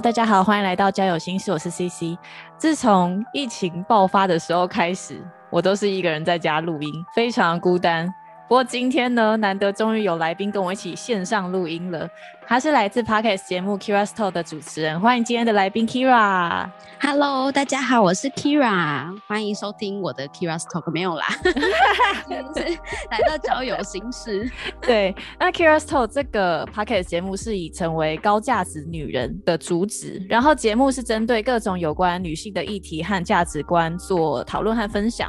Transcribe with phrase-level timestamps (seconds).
[0.00, 2.18] 大家好，欢迎来到交友心事，我是 CC。
[2.58, 5.18] 自从疫情爆发的时候开始，
[5.50, 8.06] 我都是一个人在家录音，非常孤单。
[8.48, 12.08] 不过今天呢，难得终于有来宾跟我一起线上录音了。
[12.46, 16.70] 他是来自 Podcast 节目 Kira Talk 的主持人，欢迎今天的来宾 Kira。
[17.00, 20.88] Hello，大家好，我是 Kira，欢迎收听我的 Kira Talk。
[20.92, 21.26] 没有啦，
[23.10, 24.48] 来到交友心事。
[24.80, 35.28] 对，那 Kira Talk 这个 Podcast 节目是以成为高价值女人的主旨，然后节目是针对各种有关女性的议题和价值观做讨论和分享。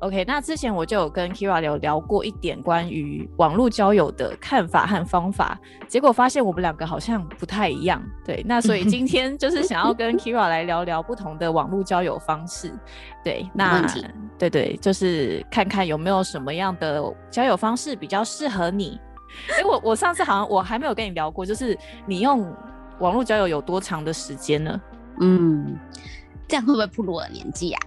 [0.00, 8.02] OK，那之前我就有跟 Kira 有聊过一点关于网络交友的看法和方法，结果发现我们两个好像不太一样。
[8.24, 12.72] 对，那所以今天 就是想要跟 Kira 来聊聊不同的网络交友方式。
[13.22, 13.86] 对，那
[14.38, 18.98] 对对，就是看看有没有什么样的交友方式比较适合你。
[19.50, 22.50] 哎，我我上次好像我还没有跟你聊过，就是你用
[23.00, 24.80] 网络交友有多长的时间呢？
[25.20, 25.78] 嗯，
[26.48, 27.80] 这样会不会暴露我的年纪啊？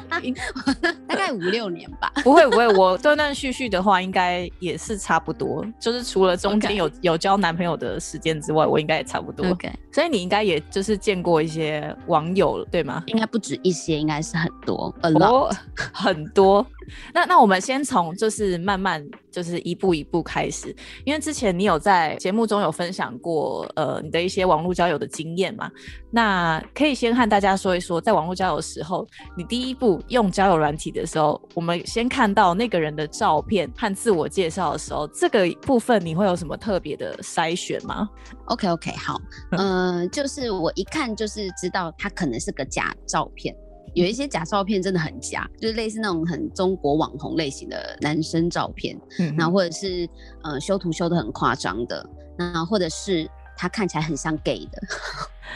[1.06, 9.46] 大概五六年吧， 不会不会，我断断续续的话，应该也是差不多，就是除了中间有有交男朋友的时间之外，我应该也差不多。
[9.48, 13.02] OK，所以你应该也就是见过一些网友对吗？
[13.06, 15.50] 应该不止一些，应该是很多很多
[15.92, 16.66] 很多。
[17.14, 25.70] 那那我们先从就是慢慢就是一步一步开始，因为之前你有在节目中有分享过呃你的一些网络交友的经验嘛，
[26.10, 38.08] 那可以先和大家说一说，在网络交友的时候，你第一步用交友软体的时候，我们先看到那个人的照片和自我介绍的时候，这个部分你会有什么特别的筛选吗
[38.46, 39.20] ？OK OK 好，
[39.58, 43.54] 嗯，就是我一看就是知道他可能是个假照片。
[43.94, 50.08] 有一些假照片真的很假，就是类似那种很中国网红类型的男生照片，嗯，然后或者是
[50.42, 54.82] 呃修图修的很夸张的，那或者是他看起来很像 gay 的，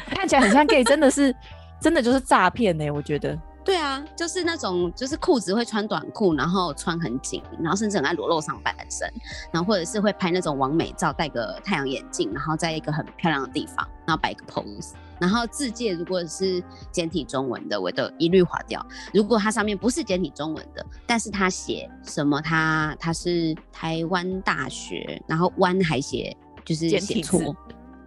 [0.14, 1.34] 看起来很像 gay，真的是
[1.80, 3.38] 真的就是诈骗呢，我觉得。
[3.64, 9.12] 对啊，就是那种，就是裤子会穿短裤，然后穿很紧，然后甚至很爱裸露上半身，
[9.50, 18.84] 然后或者是会拍那种完美照，戴个太阳眼镜，然后在一个很漂亮的地方，然后摆个 pose，然后字界如果是简体中文的，我都一律划掉。
[19.12, 27.54] 如果它上面不是简体中文的，但是它写什么，它它是台湾大学，然后湾还写就是写错。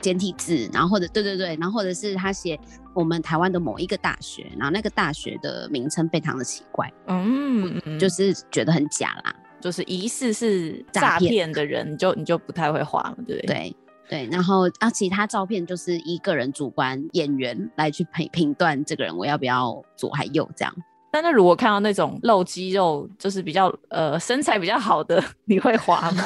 [0.01, 2.57] 简体字，然后或者对对对，然后或者是他写
[2.93, 13.47] 我们台湾的某一个大学，然后那个大学的名称非常的奇怪，嗯，就是觉得很假啦，就是疑似是诈骗的人，你就你就不太会画了，对不对？
[13.47, 13.75] 对
[14.09, 20.75] 对，然后啊，其他照片就是一个人主观演员来去评评断这个人我要不要左还右这样。
[21.11, 26.23] 但是如果看到那种露肌肉，就是比较呃身材比较好的， 你会滑吗？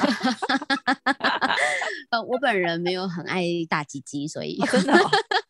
[2.11, 4.93] 呃，我本人没有很爱大鸡鸡，所以真的。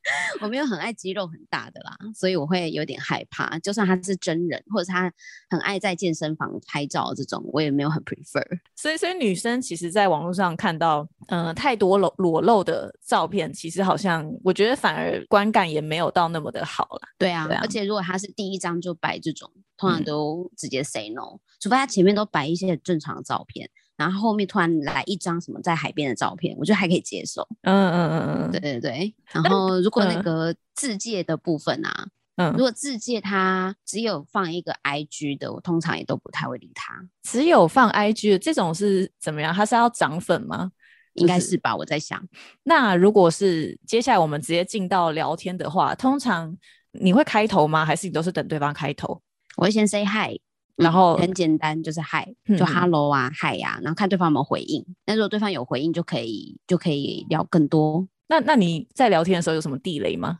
[0.43, 3.57] 我没有很爱肌肉很大的啦，所以我会有点害怕。
[3.59, 5.11] 就算他是真人，或者他
[5.49, 8.43] 很爱在健身房拍照这种，我也没有很 prefer。
[8.75, 17.01] 所以，所以女生其实在网络上看到，嗯，太多裸裸露的照片，其实好像我觉得反而观感也没有到那么的好了。
[17.17, 23.69] 对啊，而且如果他是第一张就摆这种，通常都直接 say no，除非他前面都摆一些很正常的照片。
[24.03, 27.47] 然后后面突然来一张什么在海边的照片，我觉得还可以接受。
[27.61, 29.15] 嗯嗯嗯嗯，对对对。
[29.31, 36.93] 然后如果那个字界的部分啊，嗯，如果字界它只有放一个 I G 的，我通常也都不太会理他。
[37.23, 39.53] 只有放 I G 的这种是怎么样？
[39.53, 40.71] 他是要涨粉吗？
[41.13, 42.21] 应该是吧，我在想。
[42.63, 46.57] 那如果是接下来我们直接进到聊天的话，通常
[46.91, 47.85] 你会开头吗？
[47.85, 49.21] 还是你都是等对方开头？
[49.57, 50.41] 我会先 say hi。
[50.75, 54.83] 然后很简单，就是嗨，就 hello 啊，嗨呀，然后看对方有没有回应。
[55.05, 58.07] 那如果对方有回应，就可以就可以聊更多。
[58.27, 60.39] 那那你在聊天的时候有什么地雷吗？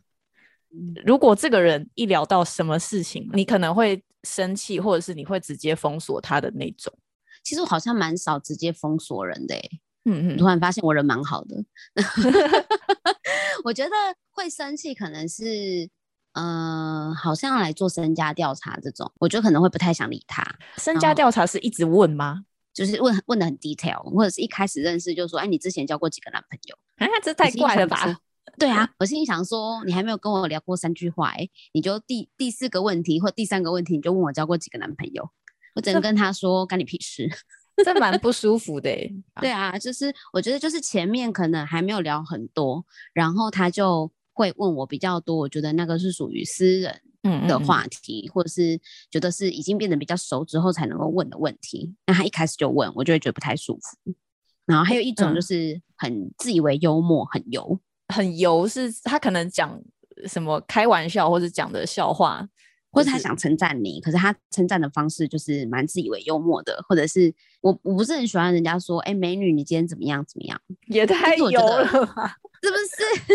[1.06, 6.92] 如果这个人一聊到什么事情，你可能会生气，或者是你会直接封锁他的那种。
[7.44, 9.54] 其实我好像蛮少直接封锁人的，
[10.04, 11.64] 嗯嗯，突然发现我人蛮好的。
[13.62, 13.90] 我觉得
[14.32, 15.88] 会生气可能是。
[16.34, 20.44] 嗯，好像来做身家调查这种，我觉得可能会不太想理他。
[20.76, 22.44] 身家调查是一直问吗？
[22.72, 26.76] 就是问问的很 detail，或者是一开始认识就说，哎，你之前交过几个男朋友？
[26.96, 28.18] 啊，这太怪了吧？
[28.58, 35.30] 对啊， 我心里想说，你还没有跟我聊过三句话、欸，你就第第四个问题或第三个问题，你就问我交过几个男朋友，
[35.76, 37.30] 我只能跟他说干你屁事。
[37.84, 39.12] 这蛮不舒服的欸。
[39.40, 48.78] 对啊，就是我觉得就是前面可能还没有聊很多，然后他就会问我比较多，我觉得那个是属于私人的嗯嗯话题，或者是
[49.10, 51.94] 觉得是已经变得比较熟之后才能够问的问题。
[52.06, 54.12] 那他一开始就问，我就会觉得不太舒服。
[54.66, 57.78] 然后还有一种嗯就是很自以为幽默，很油，
[58.08, 59.80] 很油，是他可能讲
[60.26, 62.50] 什么开玩笑或者讲的笑话，就是
[62.90, 72.36] 或者他想称赞你，可是他称赞的方式就是蛮自以为幽默的，或者是我我不是很喜欢人家说，哎、美女，你今天怎么样怎么样，也太油了吧？
[72.64, 73.34] 是不是？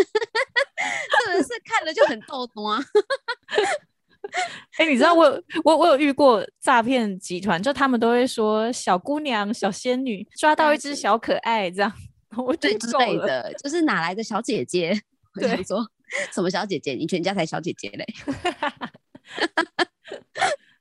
[1.24, 2.78] 是不是看了就很逗懂啊？
[4.78, 11.92] 哎、你知道我有我我有遇过诈骗集团，就他们都会说小姑娘、小仙女抓到一只小可爱这样，
[12.36, 12.88] 我觉对之。
[12.98, 14.90] 类的，就是哪来的小姐姐？
[15.34, 15.84] 我想对说
[16.32, 16.94] 什么小姐姐？
[16.94, 18.06] 你全家才小姐姐嘞？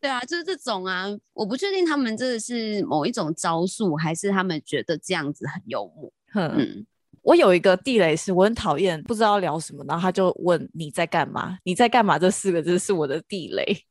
[0.01, 6.11] 对啊，就是这种啊，我不确定他们这是某一种招数，还是他们觉得这样子很幽默。
[6.31, 6.85] 哼，嗯，
[7.21, 11.57] 我有一个地雷是我很讨厌，不知道聊什么，然后他就问你在干嘛？
[11.63, 12.17] 你在干嘛？
[12.17, 13.85] 这四个字是我的地雷，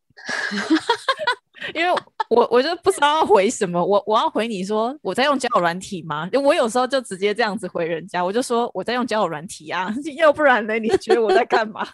[1.74, 1.92] 因为
[2.30, 6.28] 我我就不知道要回什么，我我要回你说我在用交友软体吗？
[6.42, 10.78] 我有时候就直接这样子回人家，我就说我在用交友软体啊， 要不然呢？
[10.78, 11.86] 你觉得我在干嘛？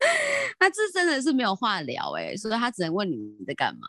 [0.60, 3.86] 那这真的是没有话聊哎、所以他只能问你你在干嘛。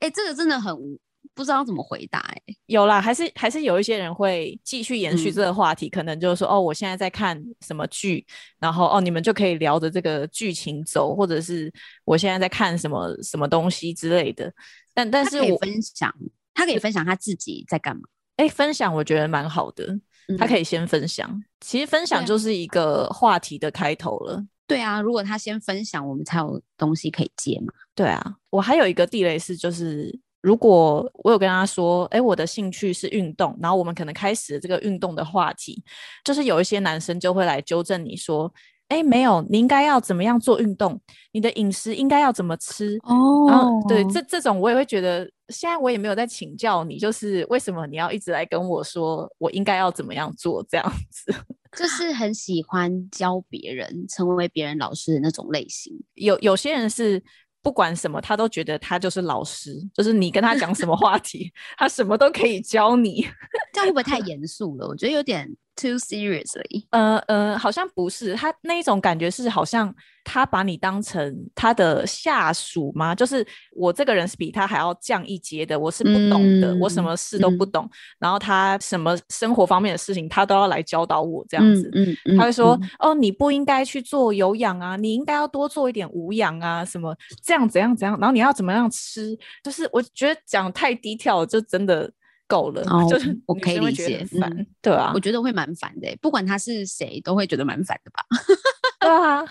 [0.00, 0.98] 哎、这个真的很无
[1.34, 8.24] 不知道怎么回答哎、有啦，还是还是有一些人会继续延续嗯这个话题，可能就是说哦，我现在在看什么剧，
[8.60, 11.72] 然后哦，你们就可以聊着这个剧情走，或者是
[12.04, 14.52] 我现在在看什么什么东西之类的。
[14.94, 16.14] 但但是我分享，
[16.54, 18.02] 他可以分享他自己在干嘛。
[18.36, 19.98] 哎，分享我觉得蛮好的，
[20.38, 21.42] 他可以以先分享。
[21.60, 24.44] 其实分享就是一个话题的开头了。
[24.66, 27.72] 对啊，如果他先分享，我们才有东西可以接嘛。
[27.94, 35.82] 对啊，我还有一个地雷是，就是如果我有跟他说，哎，我的兴趣是运动，然后我们可能开始了这个运动的话题，
[36.22, 38.52] 就是有一些男生就会来纠正你说，
[38.88, 41.00] 哎，没有，你应该要怎么样做运动，
[41.32, 42.98] 你的饮食应该要怎么吃。
[43.04, 51.34] 哦然后对这这种我也会觉得，现在我也没有在请教你，就是为什么你要一直来跟我说我应该要怎么样做这样子？
[51.74, 55.92] 就是很喜欢教别人，成为别人老师的那种类型。
[56.14, 57.20] 有有些人是
[57.64, 63.26] 不管什么，他都觉得他就是老师，就是你跟他讲什么话题， 他什么都可以教你。
[63.72, 64.86] 这样会不会太严肃了？
[64.86, 66.86] 我觉得有点 too seriously。
[66.90, 69.94] 呃呃，好像不是，他那一种感觉是好像
[70.24, 73.14] 他把你当成他的下属吗？
[73.14, 81.90] 就是我这个人是比他还要降一阶的，我是不懂的，我什嗯么事都不嗯懂，然后他什么生活方面的事情他都要来教导我这样子。
[81.94, 92.10] 嗯嗯他会说：“嗯哦，你不应该去做有氧啊，你应该要多做一点无氧啊，什么这样怎样怎样，然后你要怎么样吃，就是我觉得讲太低调就真的
[92.46, 98.24] 够了，哦就是我可以理解嗯对啊我，觉得会蛮烦的欸，不管他是谁，都会觉得蛮烦的吧。
[99.00, 99.44] 对啊，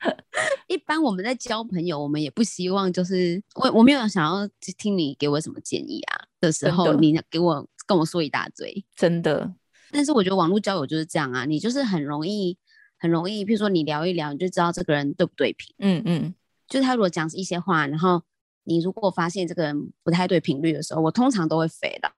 [0.68, 8.84] 一般我们在交朋友，我们也不希望就是我我没有想要听你给我什么建议啊的时候，你给我跟我说一大堆。
[8.94, 9.52] 真的，
[9.90, 12.56] 但是我觉得网络交友就是这样啊，你就是很容易
[12.98, 15.74] 很容易，譬如说你聊一聊，你就知道这个人对不对频。
[15.78, 16.34] 嗯嗯，
[16.68, 18.22] 就是他如果讲一些话，然后
[18.66, 22.10] 你如果发现这个人不太对频率的时候，我通常都会飞到，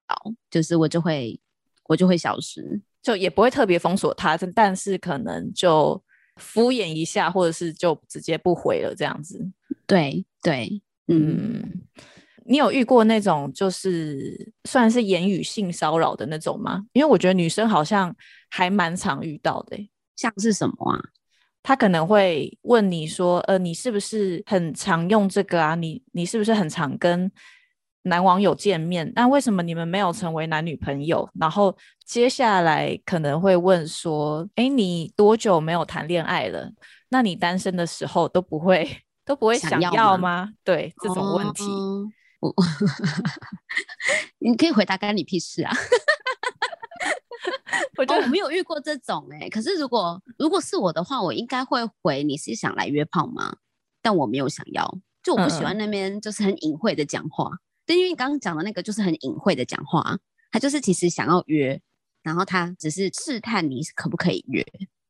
[0.50, 1.38] 就是我就会
[1.84, 2.80] 我就会消失。
[3.00, 6.02] 就也不会特别封锁他，但但是可能就
[6.36, 9.48] 敷衍一下，或者是就直接不回了这样子。
[9.86, 11.82] 对对，嗯，嗯，
[12.44, 16.84] 你有遇过那种就是算是言语性骚扰的那种吗？
[16.92, 18.14] 因为我觉得女生好像
[18.50, 20.98] 还蛮常遇到的欸、像是什么啊？
[21.68, 25.74] 他可能会问你说，呃，你是不是很常用这个啊？
[25.74, 27.30] 你你是不是很常跟
[28.04, 29.12] 男网友见面？
[29.14, 31.28] 那为什么你们没有成为男女朋友？
[31.38, 36.70] 然后接下来可能会问说，哎，你多久没有谈恋爱了？
[37.10, 38.88] 那你单身的时候都不会
[39.26, 40.48] 都不会想想要吗？
[40.64, 41.64] 对这种问题，
[44.40, 45.76] 你可以回答干你屁事啊！
[47.38, 53.56] 哦， 我觉得我没有遇过这种哎、可是如果如果是我的话，我应该会回你是想来约炮吗？
[54.02, 57.50] 但我没有想要，就我不喜嗯欢那边就是很隐晦的讲话。
[57.84, 60.18] 对，因为你刚刚讲的那个就是很隐晦的讲话，
[60.50, 61.80] 他就是其实想要约，
[62.22, 64.64] 然后他只是试探你可不可以约。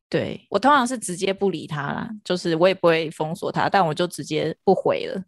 [0.09, 5.23] 对我通常是直接不理他啦，就是我也不会封锁他，但我就直接不回了。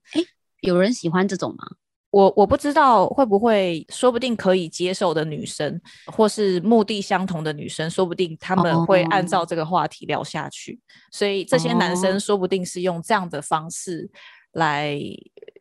[0.61, 1.63] 有人喜欢这种吗？
[2.11, 10.79] 我我不知道会不会，说不定可以接受的女生，或是目的相同的女生，说不定他们会按照这个话题聊下去。
[11.11, 14.09] 所以这些男生说不定是用这样的方式
[14.51, 14.99] 来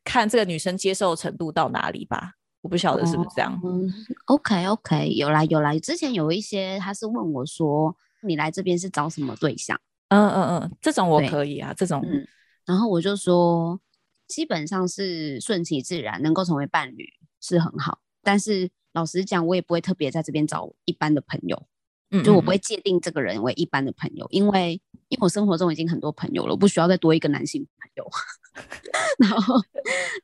[0.05, 2.33] 看这个女生接受程度到哪里吧。
[2.63, 3.59] 我不晓得是不是这样。
[3.65, 3.91] 嗯
[4.27, 5.79] ，OK OK，有来有来。
[5.79, 12.03] 之前有一些他是问我说：“你来这边是找什么对象？”嗯嗯嗯，这种我可以啊，这种。
[12.05, 12.27] 嗯，
[12.67, 13.81] 然后我就说，
[14.31, 17.07] 基本上是顺其自然，能够成为伴侣
[17.41, 17.99] 是很好。
[18.23, 21.67] 但是老实讲，我也不会特别在这边找一般的朋友。
[22.13, 28.11] 嗯，就我不会界定这个人为一般的朋友，因为因为我生活中已经很多朋友了，我不需要再多一个男性朋友。
[29.19, 29.61] 然后，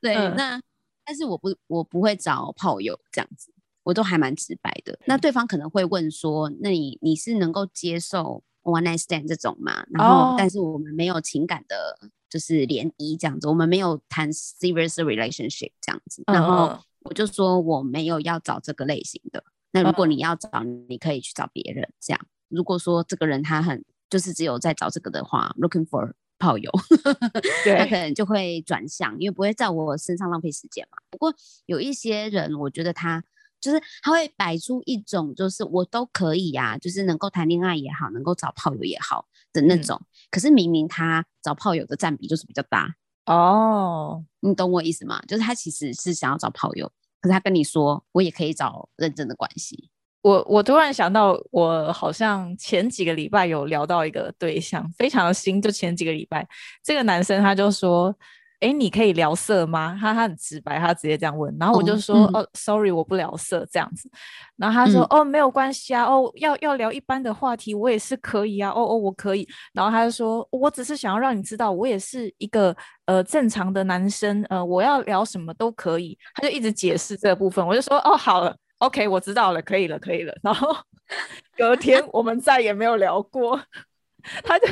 [0.00, 0.60] 对，那。
[1.08, 3.52] 但是我不，我不会找炮友这样子，
[3.84, 4.98] 我都还蛮直白的。
[5.04, 16.22] 那对方可能会问说：“那你你是能够接受 one night stand 这种嘛？”然后，但是我们没有情感的，就是联谊这样子，我们没有谈 serious relationship 这样子。
[16.26, 19.42] 然后我就说我没有要找这个类型的。
[19.72, 22.20] 那如果你要找，你可以去找别人这样。
[22.48, 26.12] 如果说这个人他很就是只有在找这个的话，looking for。
[26.38, 26.70] 炮友，
[27.64, 30.98] 他可能就会转向，因为不会在我身上浪费时间嘛。
[31.08, 31.32] 不过
[31.64, 33.24] 有一些人，我觉得他
[33.60, 40.00] 就是他会摆出一种就是我都可以呀，就是能够谈恋爱也好，能够找炮友也好的那种。
[40.30, 42.94] 可是明明他找炮友的占比就是比较大
[43.26, 45.20] 哦，你懂我意思吗？
[45.26, 46.86] 就是他其实是想要找炮友，
[47.20, 49.90] 可是他跟你说我也可以找认真的关系。
[50.22, 55.62] 我我突然想到，我好像前几个礼拜有聊到一个对象，非常的新。
[55.62, 56.44] 就前几个礼拜，
[56.82, 58.12] 这个男生他就说
[58.60, 61.54] ：“哎，你可以聊色吗？”他他很直白，他直接这样问。
[61.58, 64.10] 然后我就说：“哦，sorry，我不聊色这样子。”
[64.56, 68.70] 然后他说：“哦，没有关系啊，哦，要要聊一般的话题，我也是可以啊。
[68.70, 72.74] 哦哦，我可以。”然后他就说：“我只是想要让你知道，我也是一个
[73.06, 80.34] 呃正常的男生，呃，我要聊什么都可以。”他就一直解释这部分，我就说：“哦，好了。” OK，我知道了，可以了，可以了。
[80.42, 80.68] 然后
[81.56, 83.58] 隔天我们再也没有聊过，
[84.44, 84.66] 他就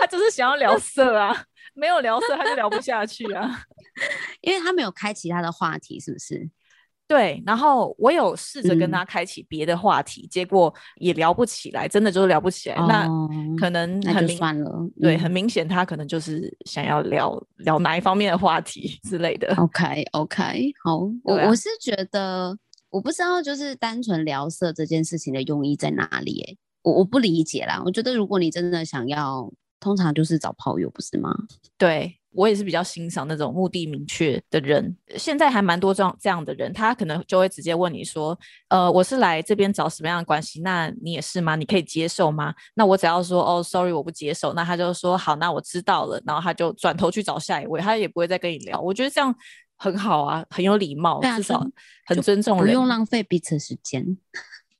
[0.00, 3.62] 他就是想要聊色啊，没有聊色他就聊不下去啊，
[4.40, 6.48] 因为他没有开其他的话题，是不是？
[7.06, 7.42] 对。
[7.44, 12.76] 然后我有试着跟他开启别的话题，结果也聊不起来，真的就是聊不起来。
[12.76, 13.06] 那
[13.58, 19.54] 可能很明算了，对，很明显他可能就是想要聊聊哪一方面的话题之类的。
[19.56, 22.56] OK，OK，好，我我是觉得。
[22.90, 26.40] 我不知道，就是单纯聊色这件事情的用意在哪里？
[26.42, 27.82] 哎，我我不理解啦。
[27.84, 31.34] 我觉得如果你真的想要，通常就是找炮友，不是吗？
[31.76, 34.96] 对我也是比较欣赏那种目的明确的人。
[35.16, 38.38] 现在还蛮多这样这样的人，他可能就会直接问你说
[38.68, 40.60] ：“呃，我是来这边找什么样的关系？
[40.62, 41.54] 那你也是吗？
[41.54, 48.80] 你可以接受吗？”那我只要说：“哦，sorry，我不接受。”那他就说：“好，那我知道了。”然后他就转头去找下一位，他也不会再跟你聊。
[48.80, 49.34] 我觉得这样。
[49.76, 51.66] 很好啊，很有礼貌，至少
[52.06, 54.16] 很尊重人，不用浪费彼此时间。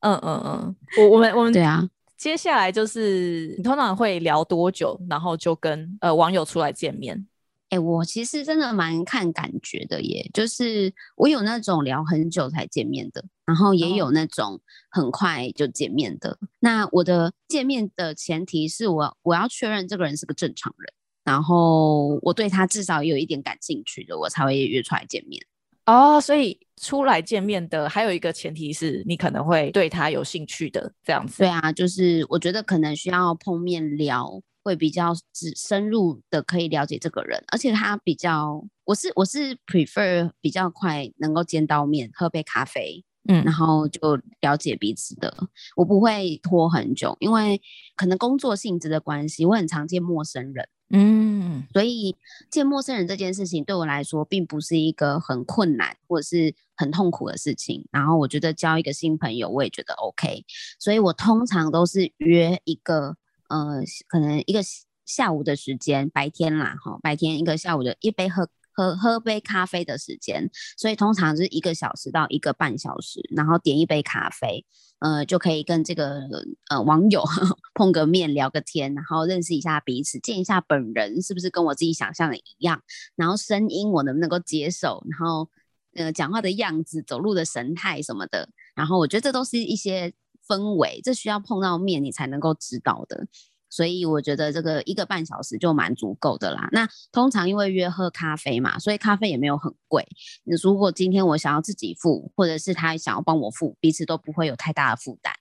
[0.01, 1.87] 嗯嗯嗯，我我们我们对啊。
[2.17, 7.27] 接下来就是你通常会聊多久，然后就跟呃网友出来见面？
[7.71, 16.39] 哎，我其实真的蛮看感觉的耶，就是我有那种聊很久才见面的，然后也有那种很快就见面的。
[16.61, 20.93] 那我的见面的前提是我我要确认这个人是个正常人。
[21.25, 25.43] 然后我对他至少有一点感兴趣的，我才会约出来见面。
[25.87, 31.39] 哦，所以出来见面的还有一个前提是你可能会对他有兴趣的这样子。
[31.39, 43.05] 对啊，就是我觉得可能需要碰面聊，会比较深深入的可以了解这个人，而且他比较，我是我是 prefer 比较快能够见到面，喝杯咖啡。
[43.27, 45.35] 嗯，然后就了解彼此的，
[45.77, 47.59] 我不会拖很久，因为
[47.97, 52.15] 可能工作性质的关系，我很常见陌生人，嗯，所以
[52.51, 57.85] 见陌生人这件事情对我来说并不是一个很困难或者是很痛苦的事情。
[57.91, 60.45] 然后我觉得交一个新朋友，我也觉得 OK，
[60.79, 63.17] 所以我通常都是约一个，
[63.49, 64.61] 呃，可能一个
[65.05, 68.49] 下午的时间，白天啦，哈，白天一个下午的一杯喝。
[68.75, 74.67] 喝喝杯咖啡的时间，所以通常是一个小时到一个半小时，然后点一杯咖啡，
[74.99, 76.29] 呃，就可以跟这个
[76.69, 77.25] 呃网友
[77.75, 82.83] 碰个面，聊个天，然后认识一下彼此，见一下本人是不是跟我自己想象的一样，
[83.15, 85.49] 然后声音我能不能够接受，然后
[85.95, 90.13] 呃讲话的样子、走路的神态什么的，然后我觉得这都是一些
[90.49, 93.27] 氛围，这需要碰到面你才能够知道的。
[93.75, 96.69] 所以我觉得这个一个半小时就蛮足够的啦。
[96.71, 100.07] 那通常因为约喝咖啡嘛，所以咖啡也没有很贵。
[100.45, 105.35] 你如果今天我想要自己付，或者是他想要帮我付，彼此都不会有太大的负担。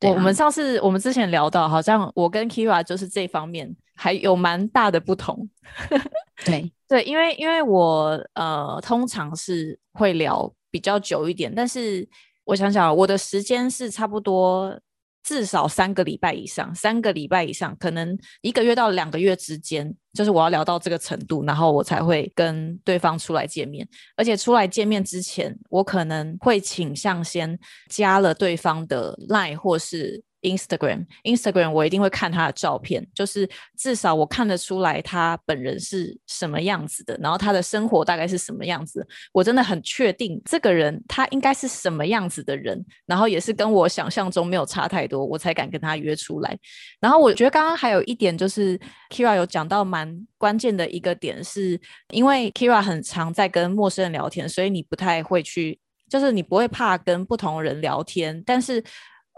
[0.00, 5.50] 我我们上次我们之前聊到，好像我跟 Kira 就是这方面还有蛮大的不同。
[6.46, 12.08] 对对，因为因为我呃通常是会聊比较久一点，但是
[12.44, 14.80] 我想想，我的时间是差不多。
[15.28, 23.86] 至少三个礼拜以上，三个礼拜以上，可能一个月到两个月之间，就是我要聊到这个程度，然后我才会跟对方出来见面。
[24.16, 27.58] 而且出来见面之前，我可能会倾向先
[27.90, 30.24] 加了对方的 lie 或是。
[30.42, 46.56] Instagram，Instagram 我一定会看他的照片，就是至少我看得出来他本人是什么样子的，然后他的生活大概是什么样子，我真的很确定这个人他应该是什么样子的人，然后也是跟我想象中没有差太多，我才敢跟他约出来。
[47.00, 48.78] 然后我觉得刚刚还有一点就是
[49.10, 51.80] Kira 有讲到蛮关键的一个点，是
[52.12, 58.84] 因为 Kira 很常在跟陌生人聊天，所以你不太会去，就是你不会怕跟不同人聊天，但是。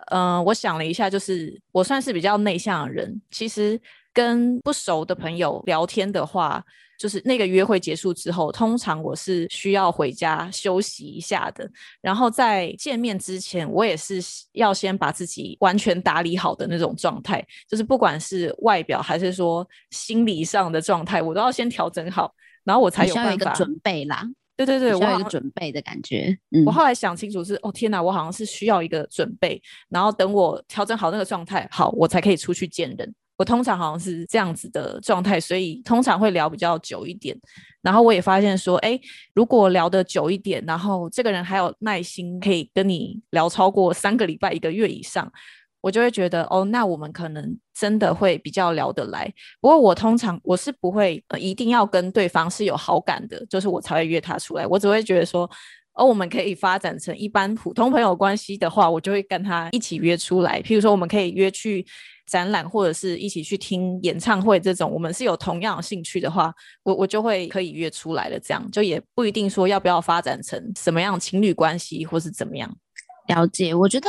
[0.07, 3.21] 嗯，我想了一下，就是我算是比较内向的人。
[3.31, 3.81] 其实
[4.13, 6.65] 跟不熟的朋友聊天的话，
[6.99, 11.71] 就是那个约会结束之后，通常我是需要回家休息一下的。
[12.01, 14.21] 然后在见面之前，我也是
[14.53, 24.27] 要先把自己完全打理好的那种状态，就是不管是外表还是说心理上的状态，我都要先调整好，然后我才有办法准备啦。
[24.67, 26.37] 对对对，我有一个准备的感觉。
[26.67, 33.15] 我后来想清楚是，哦天哪，我好像是需要一个准备，然后等我调整好那个状态，好，我才可以出去见人。
[33.37, 37.35] 我通常好像是这样子的状态，所以通常会聊比较久一点。
[37.81, 39.01] 然后我也发现说，哎，
[39.33, 45.33] 如果聊得久一点，然后这个人还有耐心，可以跟你聊超过三个礼拜、一个月以上。
[45.81, 49.33] 我就会觉得哦，那我们可能真的会比较聊得来。
[49.61, 54.67] 不过我通常我是不会呃一定要跟对方是有好感的，就是我才会约他出来。
[54.67, 55.51] 我只会觉得说，
[55.95, 60.61] 哦，我们可以发展成一般普通朋友关系的话，我就会跟他一起约出来。
[60.61, 61.85] 譬如说，我们可以约去
[62.27, 68.39] 展览，或者是一起去听演唱会这种，我们是有同样兴趣的话，我我就会可以约出来的。
[68.39, 72.71] 这样就也不一定说要不要发展成什么样情侣关系，或是怎么样。
[73.29, 74.07] 了解，我觉得。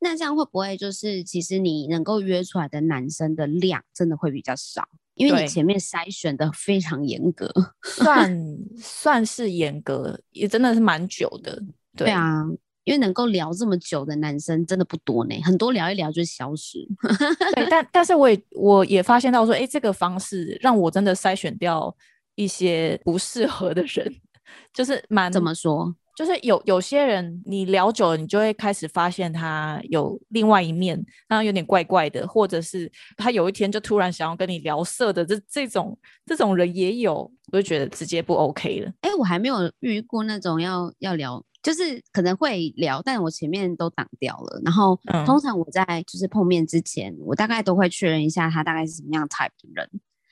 [0.00, 7.52] 那这样会不会就是，其实你能够约出来的男生的量真的会比较少，因为你前面筛选的非常严格，
[7.82, 11.60] 算算是严格，也真的是蛮久的。
[11.96, 12.44] 对啊，
[12.84, 16.78] 因为能够聊这么久的男生真的不多呢，很多聊一聊就消失。
[17.56, 21.92] 对，但但是我也我也发现到说，哎，这个方式让我真的筛选掉
[22.36, 24.14] 一些不适合的人，
[24.72, 25.92] 就是蛮怎么说？
[26.18, 38.92] 就是有有些人，你聊久了，你就会开始发现他有另外一面，然后有点怪怪的，或者是他有一天就突然想要跟你聊色的，这这种这种人也有，我就觉得直接不 OK 了。
[39.02, 44.60] 哎，我还没有遇过那种要要聊，就是可能会聊，但我前面都挡掉了。
[44.64, 49.88] 然后通常我在就是碰面之前，我大概都会确认一下他大概是什么样 type 的人。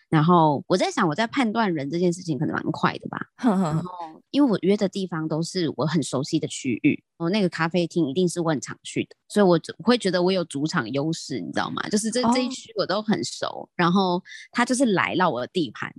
[0.09, 3.19] 然后我在想，我在判断人这件事情可能蛮快的吧。
[3.43, 11.81] 然后，因为我约的地方都是我很熟悉的区域，哦，那个咖啡厅一定是我很常去的，所以我会觉得我有主场优势，你知道吗？
[11.89, 13.67] 就是这这一区我都很熟。
[13.75, 14.23] 然后
[14.53, 15.91] 他就是来到我的地盘，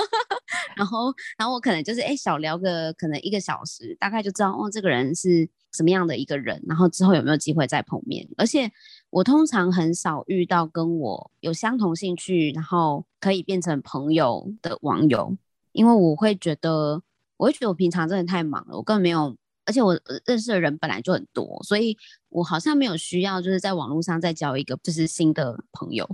[0.76, 5.48] 然后，然后我可能就是哎，小聊个可能一个小时，大概就知道哦，这个人是。
[5.72, 8.28] 什么样的一个人，然后之后有没有机会再碰面？
[8.36, 8.68] 而且
[9.08, 15.36] 我通常很少遇到跟我有相同兴趣，然后可以变成朋友的网友，
[15.70, 17.00] 因为我会觉得，
[17.40, 21.96] 我会觉得我平常真的太忙了，我根本没有，而且我认识的人本来就很多，所以
[22.28, 26.06] 我好像没有需要就是在网络上再交一个就是新的朋友，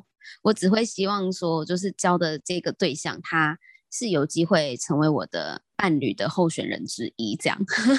[0.42, 3.58] 我只会希望说，就是交的这个对象他。
[3.88, 7.56] 是有机会成为我的伴侣的候选人之一，这样。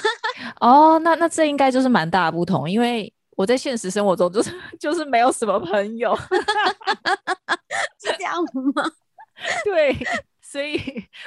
[0.60, 6.16] 哦，那那这应该就是蛮大的不同，因为我在现实生活中就是 就是没有什么朋友，
[8.00, 8.36] 是这样
[8.76, 8.84] 吗？
[9.64, 9.96] 对。
[10.58, 10.82] 所以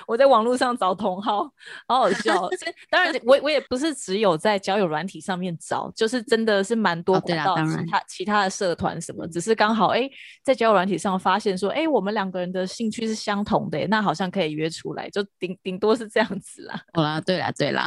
[0.08, 1.44] 我在网络上找同好，
[1.86, 2.48] 好好笑。
[2.90, 10.10] 当然，我我也不是只有在交友软体上面找，就是真的是蛮多管道，其他其他的社团什么，只是刚好哎，
[10.42, 16.82] 在交友软体上发现说，哎，我们两个人的兴趣是相同的，那好像可以约出来，就顶顶多是这样子啦。
[16.92, 17.86] 好啦，对啦，对啦，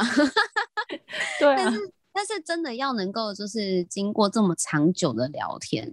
[1.38, 1.56] 对啊。
[1.62, 5.92] 但是但是真的要能够就是经过这么长久的聊天。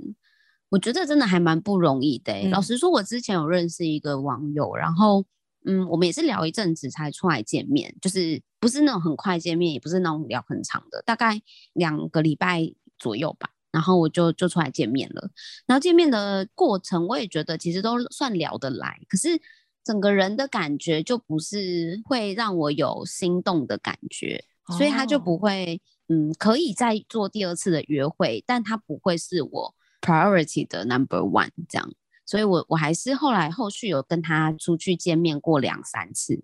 [0.69, 2.33] 我觉得真的还蛮不容易的。
[2.49, 5.21] 老实说，我之前有认识一个网友，然后
[5.65, 11.41] 嗯，我们也是聊一阵子才出来见面，就是不是那种很快见面，也不是那种聊很长的，大概
[11.74, 13.50] 两个礼拜左右吧。
[13.71, 15.30] 然后我就就出来见面了。
[15.65, 19.39] 然后见面的过程，我也觉得其实都算聊得来，可是
[19.84, 24.43] 整个人的感觉就不是会让我有心动的感觉，
[24.78, 29.76] 所以他就不会嗯，可以再做第二次的约会，但他不会是我。
[30.02, 31.93] priority 的 number one 这样，
[32.31, 36.41] 所以我我还是后来后续有跟他出去见面过两三次，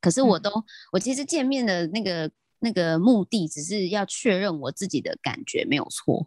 [0.00, 0.50] 可是我都
[0.90, 6.26] 我其实见面的那个那个目的只是要确认我自己的感觉没有错。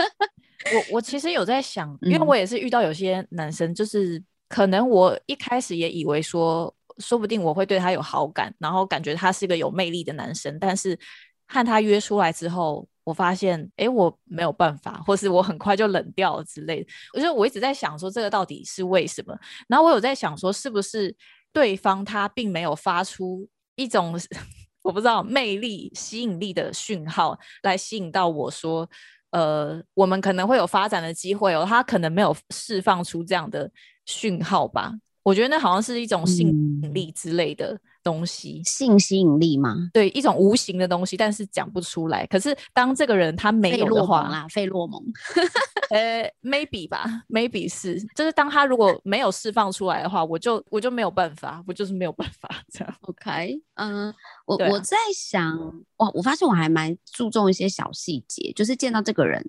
[0.70, 10.98] 我我其实有在想，因为我也是遇到有些男生，就是可能我一开始也以为说，说不定我会对他有好感，然后感觉他是一个有魅力的男生，但是
[11.46, 16.88] 和他约出来之后，我发现，哎，我没有办法，或是我很快就冷掉了之类的。
[17.14, 19.38] 我觉得我一直在想说，这个到底是为什么？
[19.68, 21.14] 然后我有在想说，是不是
[21.52, 24.18] 对方他并没有发出一种
[24.82, 28.90] 我不知道魅力、吸引力的讯号来吸引到我说。
[29.30, 31.66] 呃，我们可能会有发展的机会哦。
[31.68, 33.70] 他可能没有释放出这样的
[34.06, 34.94] 讯号吧？
[35.22, 39.90] 我觉得那好像是一种吸引力之类的东西，性吸引力吗？
[39.92, 42.24] 对，一种无形的东西，但是讲不出来。
[42.26, 45.02] 可是当这个人他没有的话啦，费洛蒙，
[45.90, 52.94] 呃，maybe 吧，maybe 是，就是当他如果没有释放出来的话，我就我就没有办法，我就是没有办法这样。
[53.00, 54.14] OK，嗯。
[54.46, 55.58] 我我在想，
[55.96, 59.44] 哇，我发现我还蛮注重一些小细节，就是见到这个人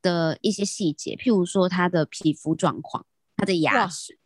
[0.00, 3.04] 的一些细节，譬如说他的皮肤状况、
[3.36, 4.18] 他的牙齿，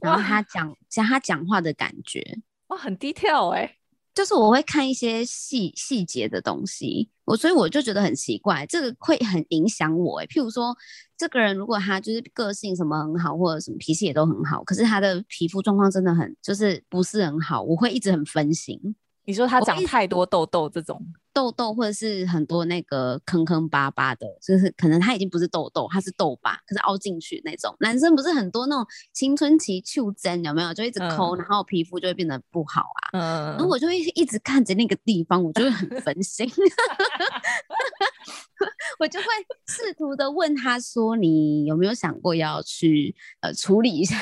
[0.00, 3.76] 然后他讲讲他讲话的感觉，哇，很低调哎，
[4.14, 10.76] 就是我会看一些细细节的东西，我所以我就觉得很奇怪，这个会很影响我哎，譬如说
[11.16, 18.94] 这个人如果他就是个性什么很好，或者什么脾气也都很好，可是他的皮肤状况真的很就是不是很好，我会一直很分心。
[19.28, 20.98] 你说他长太多痘痘，这种
[21.34, 27.76] 痘痘或者是很多那个坑坑巴巴的，就是可能他已经不是痘痘，他是痘疤，可是凹进去那种。
[27.80, 30.72] 男生不是很多那种青春期丘针有没有？
[30.72, 33.00] 就一直抠，然后皮肤就会变得不好啊。
[33.12, 36.48] 嗯，然后我就会一直看着那个地方，我就会很分心，
[38.98, 39.26] 我就会
[39.66, 44.16] 试图的问他说：“你有没有想过要去呃处理一下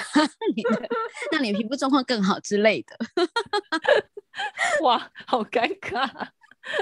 [0.54, 0.88] 你的，
[1.32, 2.96] 让你皮肤状况更好之类的？”
[4.82, 6.28] 哇，好尴尬！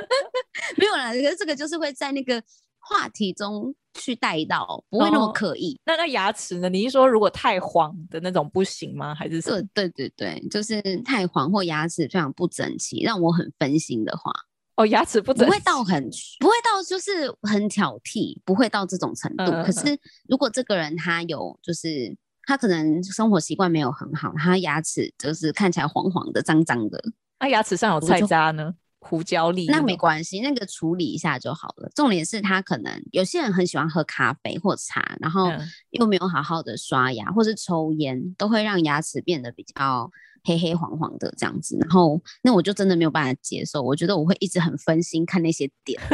[0.77, 2.43] 没有啦，可是这个就是会在那个
[2.81, 5.79] 话题中去带到，不会那么刻意。
[5.85, 6.69] 那那牙齿呢？
[6.69, 9.14] 你是说如果太黄的那种不行吗？
[9.14, 9.62] 还是什么？
[9.73, 14.33] 对对对，就是太黄或牙齿非常不整齐，让我很分心的话。
[14.77, 16.03] 哦，牙齿不整，不会到很，
[16.41, 19.45] 不会到就是很挑剔，不会到这种程度。
[19.65, 27.03] 可是如果这个人他有，就是他可能生活习惯没有很好，他牙齿就是看起来黄黄的、脏脏的。
[27.39, 28.75] 那牙齿上有菜渣呢？
[28.99, 29.67] 胡椒粒？
[29.67, 31.91] 那没关系，那个处理一下就好了。
[31.95, 35.53] 重点是他可能有些人很喜欢喝咖啡或茶，然后
[35.91, 40.11] 又没有好好的刷牙，或是抽烟，都会让牙齿变得比较
[40.45, 41.77] 黑黑黄黄的这样子。
[41.81, 46.01] 然后那我就真的没有办法接受，我觉得我会一直很分心看那些点。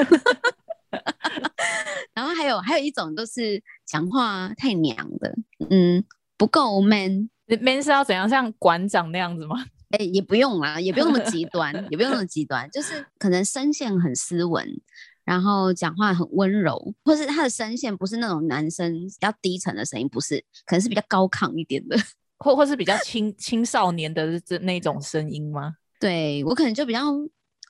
[2.14, 5.34] 然后还有还有一种都是讲话太娘的，
[5.70, 6.04] 嗯，
[6.36, 9.64] 不够 man，man 是要怎样像馆长那样子吗？
[9.90, 14.80] 哎，也不用啦，也不用那么极 端，也不用那么极端，就是可能声线很斯文，
[15.24, 21.96] 然后讲话很温柔，或是他的声线不是那种男生比较低沉的声音，不是，可能是比较高亢一点的，
[22.40, 25.74] 或或是比较青青少年的这那种声音吗？
[26.00, 27.00] 对我可能就比较，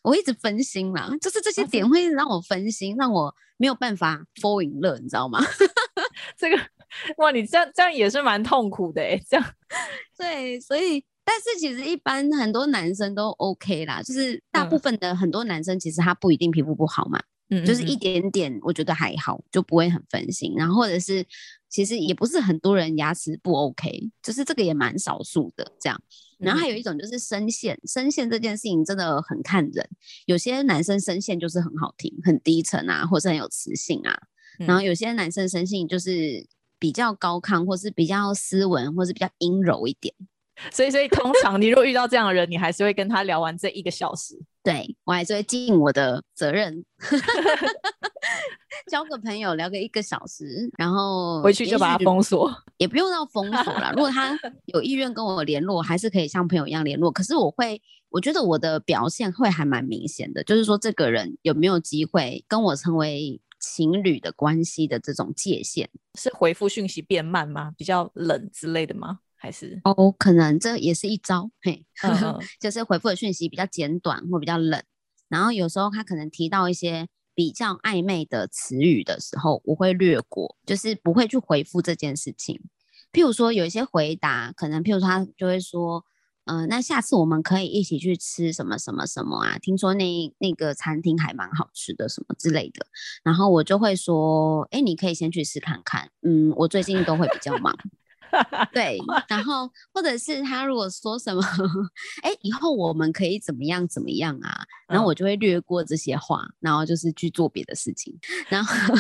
[0.03, 5.41] 我一直分心啦，就是这些点会让我分心，让我没有办法 fall in love，你知道吗？
[6.39, 6.57] 这个
[7.19, 9.47] 哇，你这样这样也是蛮痛苦的哎，这样
[10.17, 11.05] 对，所以。
[11.23, 20.55] 但是其实一般很多男生都 OK 啦，就是大部分的很多男生其实他不一定皮肤不好嘛，嗯，就是一点点我觉得还好，就不会很分心。
[20.57, 21.25] 然后或者是
[21.71, 25.99] 其实也不是很多人牙齿不 OK，就是这个也蛮少数的这样。
[26.39, 29.89] 然后还有一种就是声线，声线这件事情真的很看人，
[30.27, 34.19] 有些男生声线就是很好听，很低沉啊，或是很有磁性啊。
[34.59, 36.47] 然后有些男生声线就是
[36.79, 40.15] 比较高亢，或是比较斯文，或是比较阴柔一点。
[40.73, 44.39] 所以，所以通常你如果遇到这样的人，你还是会跟他聊完这一个小时。
[44.63, 46.85] 对我还是会尽我的责任，
[48.91, 53.91] 交个朋友聊个一个小时，然后回去就把他封锁，也不用到封锁了。
[53.93, 57.11] 如果他有意愿跟我联络，还是可以像朋友一样联络。
[57.11, 67.73] 可是我会，我觉得我的表现会还蛮明显的，就是说这个人有没有机会跟我成为情侣的关系的这种界限，是回复讯息变慢吗？
[67.79, 69.21] 比较冷之类的吗？
[69.43, 71.85] 还是哦，可能这也是一招，嘿，
[72.61, 74.83] 就是回复的讯息比较简短或比较冷，
[75.29, 82.61] 然后有时候他可能提到一些比较暧昧的词语的时候，我会略过，就是不会去回复这件事情。
[83.13, 86.05] 譬如说有一些回答，可能譬如说他就会说，
[86.45, 89.59] 嗯，那下次我们可以一起去吃什么什么什么啊？
[89.59, 92.87] 听说那那个餐厅还蛮好吃的，什么之类的。
[93.23, 97.75] 然后我就会说，哎，你可以先去试看看，嗯，我最近都会比较忙。
[98.73, 101.43] 对，然后或者是他如果说什么，
[102.23, 108.17] 哎，以后我们可以怎么样怎么样啊，然后我就会略过这些话，然后就是去做别的事情。
[108.49, 108.95] 然后，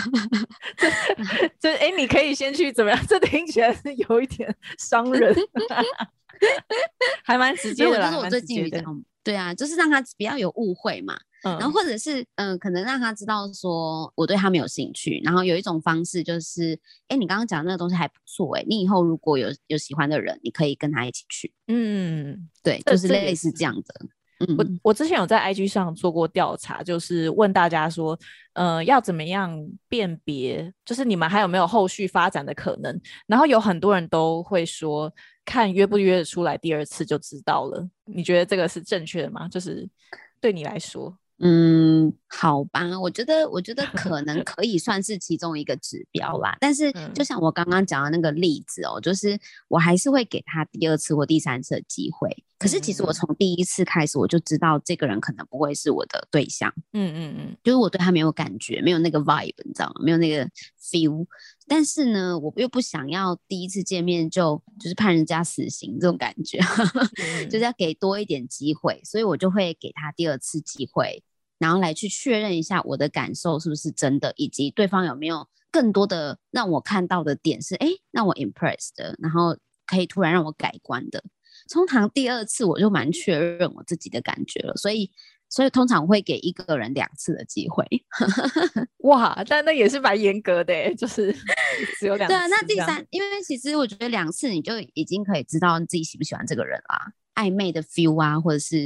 [1.58, 3.06] 这哎，你可以先去怎么样？
[3.06, 5.34] 这听起来是有一点伤人，
[7.24, 8.16] 还蛮直接的啦。
[8.16, 8.80] 我最近比较，
[9.22, 11.18] 对啊，就是让他不要有误会嘛。
[11.42, 15.20] 然后或者是嗯，可能让他知道说我对他没有兴趣。
[15.24, 21.52] 然后有一种方式就是，哎，你刚刚讲那个东西还不错，哎，你以后如果有有喜欢的人，你可以跟他一起去。
[21.68, 24.06] 嗯，对，就是类似这样的。
[24.46, 28.18] 嗯，我我之前有在 IG 上做过调查，就是问大家说，
[28.54, 29.54] 呃，要怎么样
[29.86, 32.98] 辨别，就是你们还有没有后续发展的可能？
[33.26, 35.12] 然后有很多人都会说，
[35.44, 37.86] 看约不约得出来，第二次就知道了。
[38.06, 39.46] 你觉得这个是正确的吗？
[39.46, 39.86] 就是
[40.40, 41.14] 对你来说？
[41.42, 46.54] 嗯，好吧，我觉得，我觉得 可能可以算是其中一个指标啦。
[46.60, 52.44] 但是，就像我刚刚讲的那个例子哦，就是我还是会给他第二次或第三次的机会。
[52.58, 56.70] 可是，其实我从第一次开始，我就知道这个人可能不会是我的对象。
[56.92, 59.94] 嗯嗯嗯，就是我对他没有感觉，没有那个 vibe，你知道吗？
[60.04, 60.46] 没有那个
[60.78, 61.24] feel。
[61.66, 66.58] 但是呢，我又不想要第一次见面就就是判人家死刑这种感觉，
[67.48, 71.22] 就是要给多一点机会，所以我就会给他第二次机会。
[71.60, 81.22] 然后来去确认一下我的感受是不是真的，以及对方有没有更多的让我看到的点是，哎，让我 impressed 的，然后可以突然让我改观的。
[81.70, 85.10] 通常第二次我就蛮确认我自己的感觉了，所以
[85.50, 87.84] 所以通常会给一个人两次的机会。
[89.04, 91.30] 哇，但那也是蛮严格的，就是
[91.98, 92.34] 只有两次。
[92.34, 98.76] 对啊，那第三，因为其实我觉得两次你就已经可以知道自己喜不喜欢这个人啦，暧昧的 feel 啊，或者是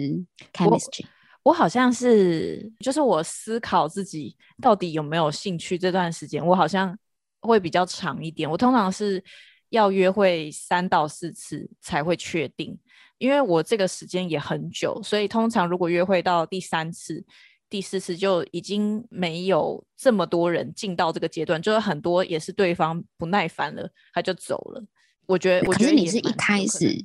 [0.52, 1.04] chemistry。
[1.44, 6.98] 我好像是，就是我思考自己到底有没有兴趣这段时间，我好像
[7.40, 8.50] 会比较长一点。
[8.50, 9.22] 我通常是
[9.68, 12.76] 要约会三到四次才会确定，
[13.18, 17.22] 因为我这个时间也很久，所以通常如果约会到第三次、
[17.68, 24.82] 第四次就已经没有这么多人进到这个阶段，就是很多也是对方不耐烦了，他就走了。
[25.26, 27.04] 我觉得，我觉得你是一开始。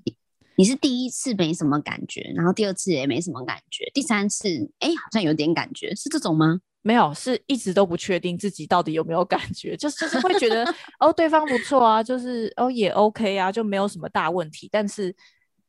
[0.60, 6.60] 你是第一次没什么感觉，然后第二次也没什么感觉，第三次哎好像有点感觉，是这种吗？
[6.82, 10.66] 没有，是一直都不确定自己到底有没有感觉，就是就是会觉得
[11.00, 15.16] 哦对方不错啊，就是哦也 OK 啊，就没有什么大问题，但是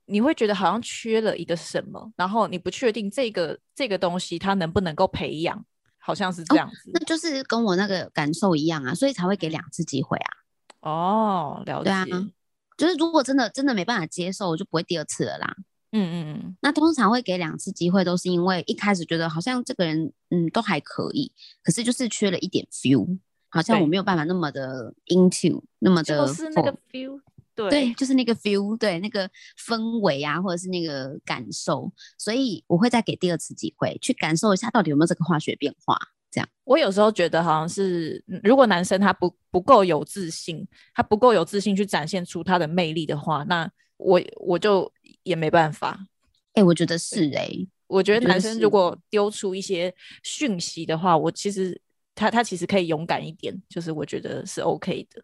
[0.06, 5.64] 你会觉得好像缺了一个什么，然后你不确定这个这个东西它能不能够培养，
[5.98, 10.30] 好像是这样子，那就是跟我那个感受一样啊，所以才会给两次机会啊。
[10.80, 11.92] 哦，了解。
[12.80, 15.54] 就是如果真的真的没办法接受，我就不会第二次了啦。
[15.92, 16.56] 嗯嗯嗯。
[16.62, 21.30] 那通常会给两次机会，都是因为一开始觉得好像这个人嗯都还可以，
[21.62, 23.18] 可是就是缺了一点 feel，
[23.50, 27.20] 好像我没有办法那么的 into，那么的就是那个 feel，
[27.54, 35.98] 对对，就是那个 feel，对那个氛围啊，或者是那个感受，所以我会再给第二次机会，去感受一下到底有没有这个化学变化。
[36.30, 40.64] 这样，我有时候觉得好像是，如果男生他不不够有自信，
[40.94, 44.90] 他不够有自信去展现出他的魅力的话，那我我就
[45.24, 46.06] 也没办法。
[46.52, 47.50] 哎，我觉得是哎，
[47.88, 51.80] 我觉得男生如果丢出一些讯息的话，我其实
[52.14, 55.20] 他他其实可以勇敢一点，就是我觉得是 OK 的。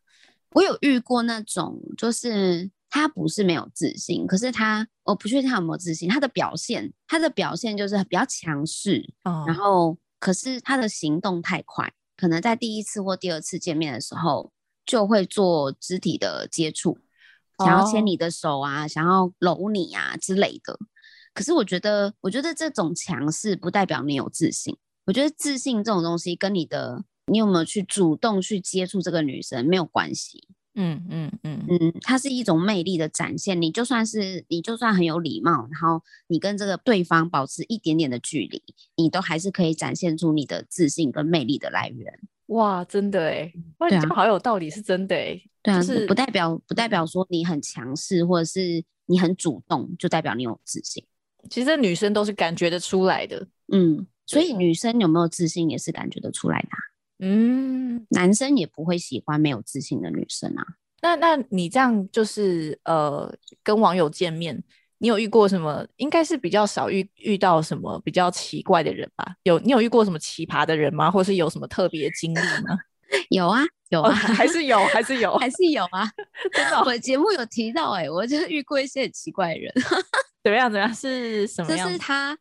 [0.50, 9.08] 我有遇过那种，就是他不是没有自信，可是他我不确定他有没有自信，他的表现他的表现就是比较强势，
[9.46, 9.96] 然后。
[10.18, 14.52] 可是他的行动太快，可能在第一次或第二次见面的时候
[14.84, 16.98] 就会做肢体的接触，
[17.58, 20.78] 想要牵你的手啊，想要搂你啊之类的。
[21.34, 24.76] 可是我觉得，我觉得这种强势不代表你有自信。
[25.04, 30.48] 我觉得自信这种东西跟你的你有没有去主动去接触这个女生没有关系。
[30.76, 33.60] 嗯嗯嗯嗯，它是一种魅力的展现。
[33.60, 38.62] 你就算是你就算很有礼貌，然后你跟这个对方保持一点点的距离，
[38.96, 42.12] 你都还是可以展现出你的自信跟魅力的来源。
[42.46, 45.40] 哇，真的哎，哇，你讲好有道理，是真的哎。
[45.62, 51.04] 对啊，是不代表不代表说你很强势或者是你很主动，就代表你有自信。
[51.50, 53.48] 其实女生都是感觉得出来的。
[53.72, 56.68] 嗯，所以女生有没有自信也是感觉得出来的。
[57.18, 60.64] 嗯，男生也不会喜欢没有自信的女生啊。
[61.02, 64.62] 那那你这样就是呃，跟网友见面，
[64.98, 65.86] 你有遇过什么？
[65.96, 69.36] 应该是比较少遇遇到什么比较奇怪的人吧？
[69.44, 71.10] 有你有遇过什么奇葩的人吗？
[71.10, 72.76] 或是有什么特别经历吗？
[73.30, 76.10] 有啊，有啊，还是有，还是有， 还是有啊。
[76.52, 79.72] 真的，我节目有提到，哎，我就是遇过一些很奇怪的人。
[80.42, 80.70] 怎么样？
[80.70, 80.92] 怎么样？
[80.92, 81.68] 是什么？
[81.70, 82.36] 就是他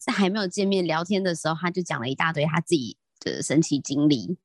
[0.00, 2.96] 在还没有见面聊天的时候，他就讲了一大堆他自己。
[3.20, 4.36] 的神奇经历，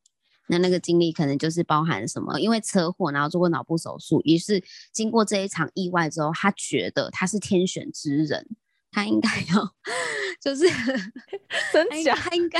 [0.48, 8.48] 那那个经历可能就是包含什么，因为车祸然后做过脑部手术，于是经过这一场意外之后，他觉得他是天选之人，
[8.92, 9.76] 他应该要
[10.42, 10.66] 就是
[11.72, 12.16] 真假？
[12.16, 12.60] 他应该。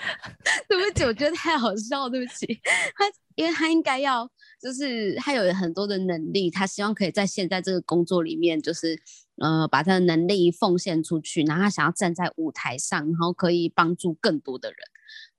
[0.66, 2.08] 对不起，我觉得太好笑。
[2.08, 2.46] 对不起，
[2.94, 4.26] 他因为他应该要，
[4.58, 8.98] 就是他有很多的能力，他希望可以在现在这个工作里面，就是
[9.36, 14.78] 呃，把他的能力奉献出去，然后他想要站在舞台上，然后可以帮助更多的人。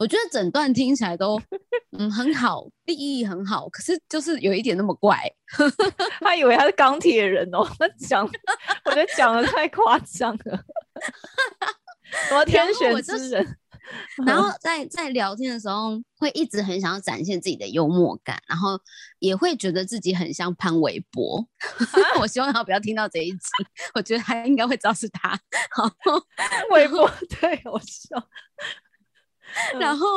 [0.02, 1.40] 我觉得整段听起来都
[1.96, 5.16] 嗯很好，立意义很好，可是就是有一点那么怪。
[6.22, 8.28] 他以为他是钢铁人哦，他讲，
[8.86, 10.60] 我觉得讲的太夸张了。
[12.28, 13.58] 什么天选之人？
[14.26, 18.80] 然后在在聊天的时候，会一直很想要展现自己的幽默感，然后
[19.20, 21.46] 也会觉得自己很像潘玮柏。
[22.20, 23.40] 我希望他不要听到这一集，
[23.94, 25.40] 我觉得他应该会知道是他。
[25.70, 25.88] 好，
[26.72, 27.08] 玮柏
[27.40, 28.28] 对我笑。
[29.80, 30.08] 然后，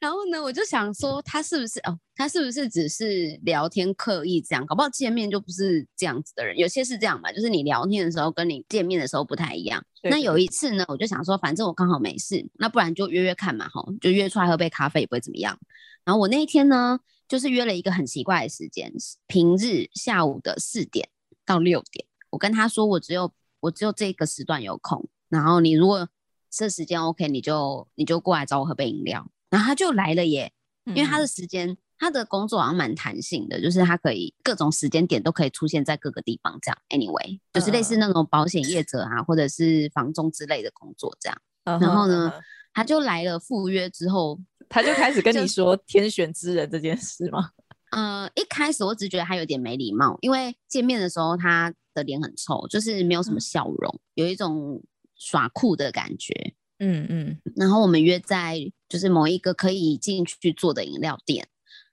[0.00, 0.42] 然后呢？
[0.42, 1.98] 我就想说，他是不是哦？
[2.14, 4.66] 他是不是只是聊天刻意这样？
[4.66, 6.56] 搞不好见面就不是这样子的人。
[6.58, 9.82] 有些是这样吧，就是你聊天的时候跟你见面的时候不太一样。
[10.02, 15.58] 那有一次呢，我就想说，反正我刚好没事，那不然就约约看嘛，哈，就约出来喝杯咖啡也不会怎么样。
[16.04, 16.98] 然后我那一天呢，
[17.28, 18.92] 就是约了一个很奇怪的时间，
[19.26, 21.08] 平日下午的四点
[21.44, 22.06] 到六点。
[22.30, 25.08] 我跟他说，我只有我只有这个时段有空。
[25.28, 26.08] 然后你如果
[26.50, 30.52] 这时间 OK，你就你就过来找我喝杯饮料，然后他就来了耶。
[30.86, 36.78] 因为他的时间，他的工作好像蛮弹性的，就是他可以各种时间点都可以出现在各个地方，这样。
[36.88, 41.40] Anyway，就是类似那种保险业者啊，或者是房中之类的工作这样。
[41.78, 42.32] 然后呢，
[42.72, 47.50] 他就来了赴约之后，他就开始跟你说天选之人这件事吗？
[47.92, 54.82] 呃，一开始我只觉得他有点没礼貌，因为见面的时候他的脸很臭，就是没有什么笑容，有一种。
[55.20, 61.46] 耍酷的感觉，嗯嗯，然后我们约在就是某一个可以进去坐的饮料店，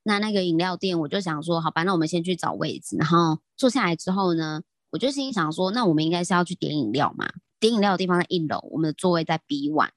[0.03, 4.61] 那那个饮料店我就想说，好吧，那我们先去找位置，然后坐下来之后呢，
[4.91, 7.27] 我就心想说，那我们应该是要去点饮料嘛，
[7.59, 9.89] 点饮料的地方在一楼，我们的座位在 B one，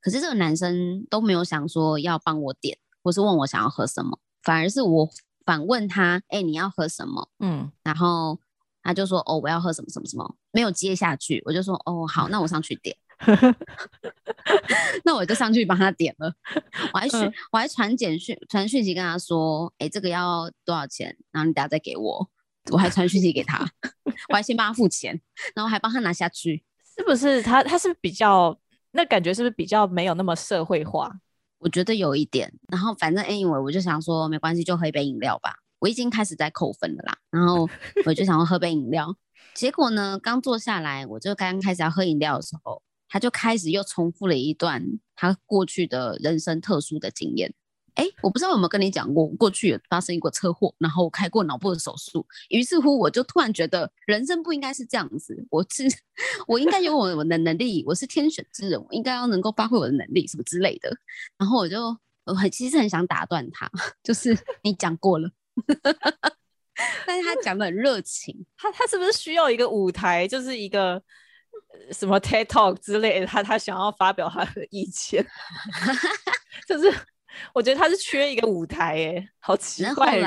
[0.00, 5.10] 可是这个男生都没有想说要帮我点，或是问我想要喝什么，反而是我
[5.44, 7.28] 反问他，哎，你要喝什么？
[7.38, 8.38] 嗯，然后。
[8.88, 12.96] 他就说：“哦，我要喝什么什么什么，没有接下去。”我就说：“哦，好，那我上去点。
[15.04, 16.32] ”那我就上去帮他点了。
[16.94, 17.20] 我还讯，
[17.52, 21.14] 我还传简讯、传讯息跟他说：“哎，这个要多少钱？
[21.30, 22.30] 然后你等下再给我。”
[22.72, 23.66] 我还传讯息给他，
[24.30, 25.20] 我还先帮他付钱，
[25.54, 26.64] 然后还帮他拿下去。
[26.96, 27.62] 是不是他？
[27.62, 28.58] 他是比较
[28.92, 31.10] 那感觉是不是比较没有那么社会化？
[31.58, 32.50] 我觉得有一点。
[32.68, 35.56] 然后反正 anyway，我就想说没关系，就喝一杯饮料吧。
[35.78, 37.68] 我已经开始在扣分了啦，然后
[38.06, 39.14] 我就想要喝杯饮料，
[39.54, 47.54] 结果呢，刚坐下来，我就刚开始要喝饮料的时候，他就开始又重复了一段他过去的人生特殊的经验。
[47.94, 55.82] 哎，我不知道有没有跟你讲过，过去有发生一过车祸，然后开过脑部的手术，于是乎我就突然觉得人生不应该是这样子，我是
[56.46, 60.96] 我应该有我的能力，我是天选之人，我应该要能够发挥我的能力什么之类的。
[61.36, 63.68] 然后我就我很其实很想打断他，
[64.04, 65.28] 就是你讲过了。
[67.06, 71.02] 但是他讲的很热情， 他他是不是需要一个舞台，就是一个
[71.92, 75.26] 什么 TED Talk 之类的，他他想要发表他的意见，
[76.68, 76.92] 就是
[77.52, 80.20] 我觉得他是缺一个舞台，哎，好奇怪。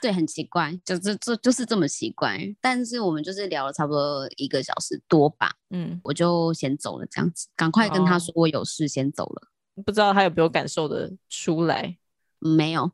[0.00, 2.38] 对，很奇怪，就这这就是这么奇怪。
[2.58, 9.48] 但是我们就是聊了差不多一个小时多吧，嗯，我就先走了，这样子，赶快跟他说我有事先走了。
[9.84, 11.98] 不知道他有没有感受的出来。
[12.40, 12.90] 没有，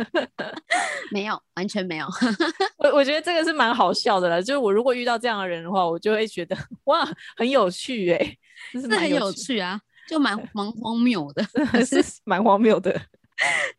[1.10, 2.06] 没有，完全没有。
[2.76, 4.42] 我我觉得这个是蛮好笑的了。
[4.42, 6.54] 就是我如果遇到这样的人的话，我就会觉得
[6.84, 8.36] 哇，很有趣哎，
[8.72, 11.42] 是很有趣啊，就蛮 蛮荒谬的，
[11.84, 12.94] 是蛮荒谬的。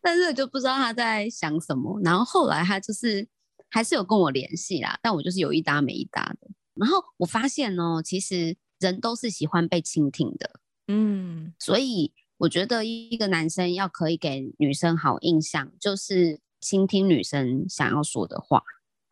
[0.00, 2.00] 但是就不知道他在想什么。
[2.02, 3.24] 然后后来他就是
[3.70, 6.48] 还是有跟我联系啦，但我就是有一搭没一搭的。
[6.74, 10.50] 然后我发现哦，其实人都是喜欢被倾听的，
[10.88, 12.12] 嗯，所以。
[12.42, 18.60] 我觉得一个男生要可以给女生好印象，就是倾听女生想要说的话，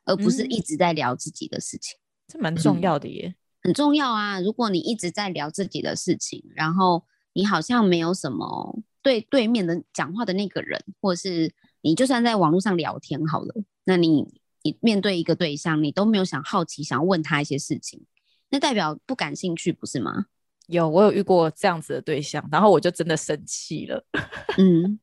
[0.04, 1.96] 而不是一直在聊自己的事情。
[2.26, 4.40] 这蛮重要的耶，很重要啊！
[4.40, 13.54] 如果你一直在聊自己的事情，然后你好像没有什么对对面的讲话的那个人，或者是你就算在网络上聊天好了，
[13.84, 14.26] 那你
[14.62, 18.04] 你面对一个对象，你都没有想好奇想要问他一些事情，
[18.48, 20.26] 那代表不感兴趣，不是吗？
[20.70, 24.02] 有，我有遇过这样子的对象，然后我就真的生气了。
[24.58, 24.98] 嗯，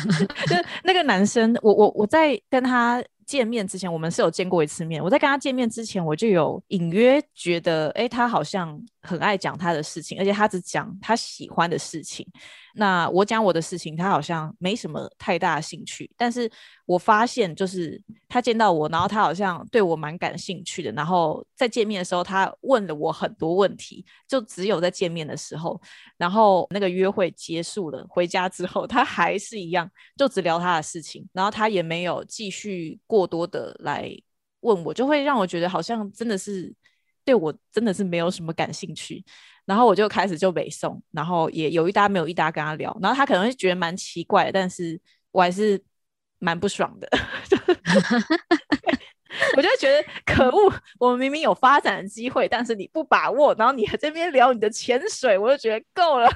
[0.48, 5.02] 就那个男生，我我我在跟他见面之前，我们是有见过一次面。
[5.02, 12.26] 我在跟他见面之前，我就有隐约觉得，哎，他好像很爱讲他的事情，而且他只讲他喜欢的事情。
[12.74, 16.10] 那我讲我的事情，他好像没什么太大兴趣。
[16.16, 16.50] 但是
[16.86, 20.92] 我发现，就是他见到我，然后他好像对我蛮感兴趣的。
[20.92, 25.80] 然后在见面的时候，他问了我很多问题，就只有在见面的时候。
[26.16, 31.26] 然后那个约会结束了，回家之后，他还是一样，就只聊他的事情。
[31.32, 34.14] 然后他也没有继续过多的来
[34.60, 36.74] 问我，就会让我觉得好像真的是。
[37.30, 39.24] 对我真的是没有什么感兴趣，
[39.64, 45.00] 然后我就开始就北送，然后也有一搭没有一搭跟他聊，然后他可能会觉得蛮奇怪，但是
[45.30, 45.80] 我还是
[46.40, 47.08] 蛮不爽的，
[49.56, 56.28] 我就觉得可恶，我们明明有发展的机会，但是你不把握，然后你还这边聊你的潜水，我就觉得够了。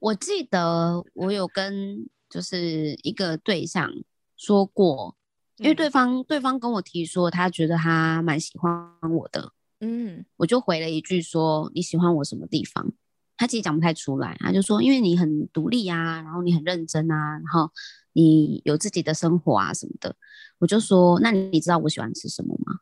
[0.00, 3.88] 我记得我有跟就是一个对象
[4.36, 5.14] 说过，
[5.58, 8.72] 因为对方对方跟我提说，他觉得他蛮喜欢
[9.08, 9.52] 我的。
[9.80, 12.92] 嗯，我就回了一句说你喜欢我什么地方？
[13.36, 17.70] 他其实讲不太出来，他就说因为你很独立啊，然后你很认真啊，然后
[18.12, 20.16] 你有自己的生活啊什么的。
[20.58, 22.80] 我就说那你你知道我喜欢吃什么吗？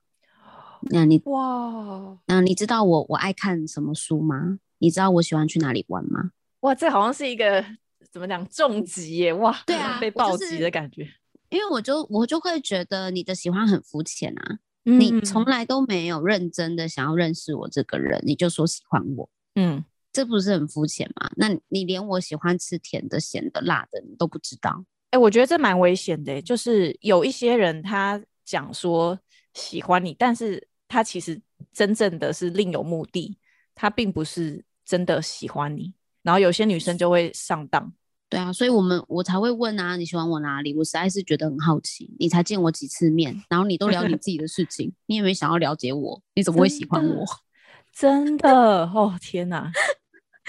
[0.90, 4.59] 那你哇，那你知道我我爱看什么书吗？
[4.78, 6.30] 你知道我喜欢去哪里玩吗？
[6.61, 7.62] 哇，这好像是一个
[8.11, 9.32] 怎么讲重击耶？
[9.34, 11.07] 哇，对啊，被暴击的感觉。
[11.51, 14.59] 因为我就我就会觉得你的喜欢很肤浅啊。
[14.89, 21.28] 你从来都没有认真的想要认识我这个人，你就说喜欢我，嗯，这不是很肤浅吗？
[21.37, 24.84] 那你连我喜欢吃甜的、咸的、辣的你都不知道？
[25.11, 29.18] 哎，我觉得这蛮危险的，就是有一些人他讲说
[29.55, 31.41] 喜欢你，但是他其实
[31.72, 33.37] 真正的是另有目的，
[33.74, 35.93] 他并不是真的喜欢你。
[36.22, 37.93] 然后有些女生就会上当。
[38.28, 40.74] 对啊，所以我们我才会问啊，你喜欢我哪里？
[40.74, 42.14] 我实在是觉得很好奇。
[42.18, 47.24] 你才见我几次面，然后你都聊你自己的事情，你也没想要了解我，你怎么会喜欢我？
[47.94, 48.50] 真的
[48.86, 49.70] 哦，天哪！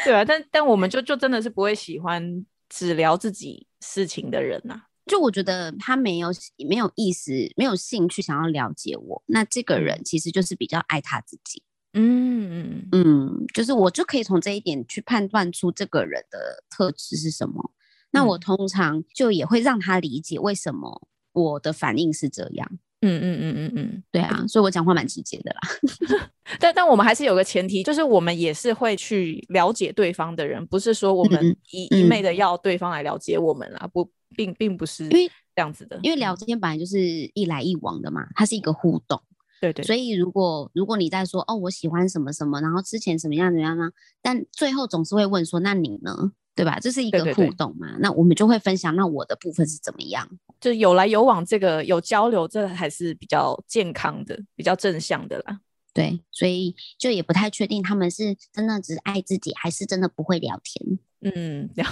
[0.03, 4.82] 对啊，但但我们就就真的是不会喜欢只聊自己事情的人呐。
[5.05, 6.30] 就我觉得他没有
[6.67, 11.63] 没有意思，没有兴趣想要了解我，那这个人其实就是比较爱他自己。
[12.00, 17.72] 嗯嗯嗯，就是我就可以从这一点去判断出这个人的特质是什么。
[18.12, 22.80] 那我通常就也会让他理解为什么我的反应是这样。
[23.02, 26.30] 嗯嗯嗯嗯嗯，对啊，所以我讲话蛮直接的啦。
[26.60, 36.00] 但但我们还是有个前提，就是我们也是会去了解对方的人，不是说我们一一昧的要对方来了解我们啦，不，并并不是因为这样子的。
[36.02, 37.00] 因为聊天本来就是
[37.36, 39.22] 一来一往的嘛，它是一个互动。
[39.60, 43.91] 对对，所以如果如果你在说哦，我喜欢什么什么，然后之前怎么样怎么样呢？
[44.22, 46.32] 但最后总是会问说，那你呢？
[46.55, 46.80] 对吧？
[46.80, 47.97] 这是一个互动嘛？
[47.99, 50.28] 那我们就会分享，那我的部分是怎么样？
[50.60, 55.60] 就有来有往，这个有交流，这还是比较健康的，比较正向的啦。
[55.93, 60.99] 对，所以就也不太确定他们是真的只爱自己，还是真的不会聊天。
[61.22, 61.86] 嗯，了，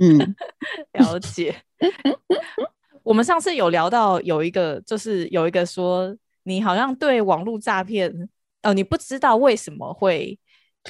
[0.00, 0.36] 嗯，
[0.94, 1.62] 了解。
[3.02, 6.16] 我们上次有聊到有一个，就是有一个说。
[6.44, 8.28] 你好像对网络诈骗，
[8.62, 10.38] 哦，你不知道为什么会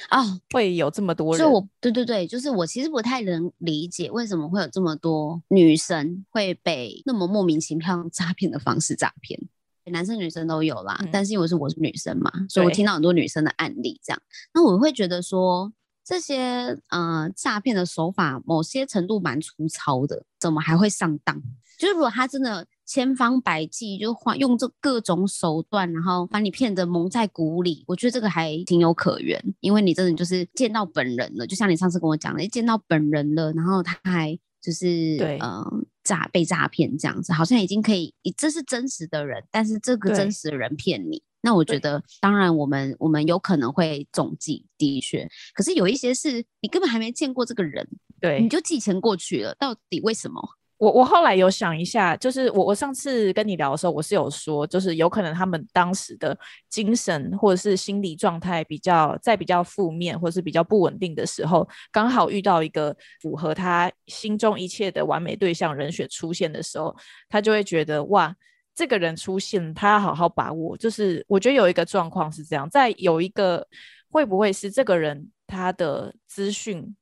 [0.09, 1.47] 啊会有这么多人？
[1.47, 9.41] 就我对对对，就是我其实不太能理解为什么会有这么多女生会被那么莫名其妙用诈骗的方式诈骗，
[9.85, 10.99] 男生女生都有啦。
[11.13, 14.21] 但是因为是我是女生嘛，所以我听到很多女生的案例，这样，
[14.53, 15.73] 那我会觉得说
[16.05, 21.41] 这些呃诈骗的手法某些程度蛮粗糙的，怎么还会上当？
[21.79, 22.67] 就是如果他真的。
[22.87, 27.85] 千方百计就换用这各种手段，然后把你骗得蒙在鼓里。
[27.87, 47.87] 我觉得这个还情有可原，因为你真的就是见到本人了，就像你上次跟我讲的，见到本人了，然后他还就是对，嗯，诈被诈骗这样子，好像已经可以，这是真实的人，但是这个真实的人骗你，那我觉得当然我们我们有可能会中计，的确，可是有一些是你根本还没见过这个人，
[48.21, 50.43] 对，你就寄钱过去了，到底为什么？
[50.85, 66.95] 我我后来有想一下，就是我我上次跟你聊的时候，我是有说，就是有可能他们当时的精神或者是心理状态比较在比较负面或者是比较不稳定的时候，刚好遇到一个符合他心中一切的完美对象人选出现的时候，
[67.31, 68.35] 他就会觉得哇，
[68.75, 70.77] 这个人出现，他要好好把握。
[70.77, 73.67] 就是我觉得有一个状况是这样，在有一个
[74.11, 76.95] 会不会是这个人他的资讯。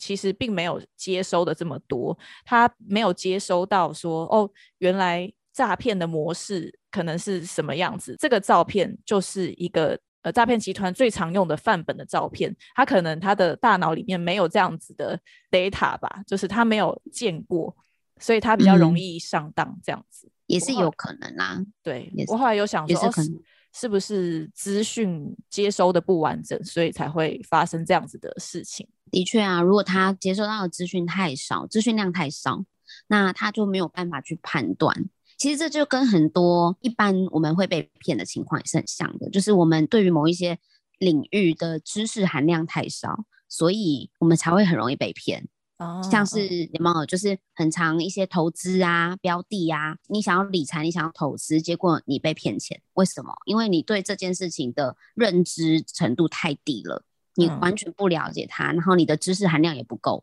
[0.00, 8.16] 其实并没有接收的这么多，他没有接收到说哦，原来诈骗的模式可能是什么样子。
[8.18, 15.20] 这个照片就是一个呃诈骗集团最常用的范本的照片，他可能他的大脑里面没有这样子的
[15.50, 17.76] data 吧，就是他没有见过，
[18.18, 21.62] 所以他比较容易上当这样子，也是有可能啦。
[21.82, 23.22] 对，我后来有想说，是
[23.72, 28.88] 是不是资讯接收的不完整，所以才会发生这样子的事情？
[29.10, 32.64] 的确啊，如果他接收到的资讯太少，资讯量太少，
[33.08, 35.08] 那他就没有办法去判断。
[35.36, 40.58] 其实这就跟很多一般我们会被骗的情况也是很像的，就是我们对于某一些
[40.98, 45.48] 领域的知识含量太少，所以我们才会很容易被骗。
[45.80, 53.32] 哦，像是有没有就是很长一些投资啊、标的啊，你想要理财，你想要投资，结果你被骗钱，为什么？
[53.46, 57.02] 因为你对这件事情的认知程度太低了，
[57.34, 60.22] 你完全不了解它，然后你的知识含量也不够，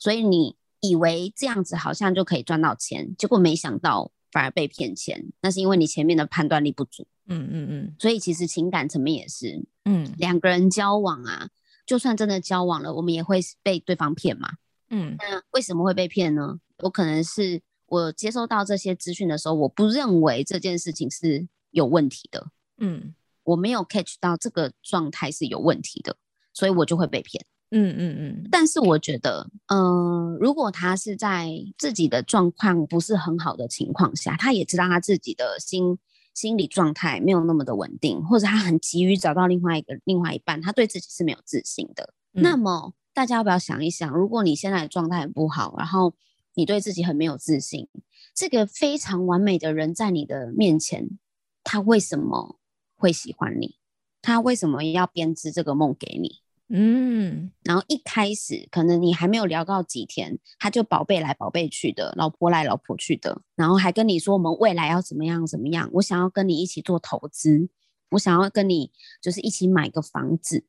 [0.00, 7.06] 所以你以为这样子好像就可以赚到钱，结果没想到反而被骗钱，那是因为你前面的判断力不足。
[7.28, 11.50] 嗯嗯嗯，所以其实情感层面也是，嗯两个人交往啊，
[11.86, 14.54] 就算真的交往了，我们也会被对方骗嘛。
[14.90, 16.58] 嗯那为什么会被骗呢？
[16.82, 23.14] 有可能是我接收到这些资讯的时候，我不认为这件事情是有问题的，嗯
[23.44, 26.16] 我没有 catch 到这个状态是有问题的，
[26.52, 27.44] 所以我就会被骗。
[27.70, 35.98] 嗯嗯嗯但是我觉得，嗯、如果他是在自己的状况不是很好的情况下，他也知道他自己的心
[36.34, 42.14] 心理状态没有那么的稳定，或者他很急于找到另外一个另外一半，他对自己是没有自信的。
[42.32, 46.14] 嗯那么大家要不要想一想，如果你现在的状态很不好，然后
[46.54, 47.88] 你对自己很没有自信，
[48.32, 51.18] 这个非常完美的人在你的面前，
[51.64, 52.60] 他为什么
[52.94, 53.74] 会喜欢你？
[54.22, 56.42] 他为什么要编织这个梦给你？
[56.68, 67.68] 嗯然后一开始可能你还没有聊到几天，他就宝贝来宝贝去的，老婆来老婆去的，然后还跟你说我们未来要怎么样怎么样，我想要跟你一起做投资，
[68.10, 70.64] 我想要跟你就是一起买个房子，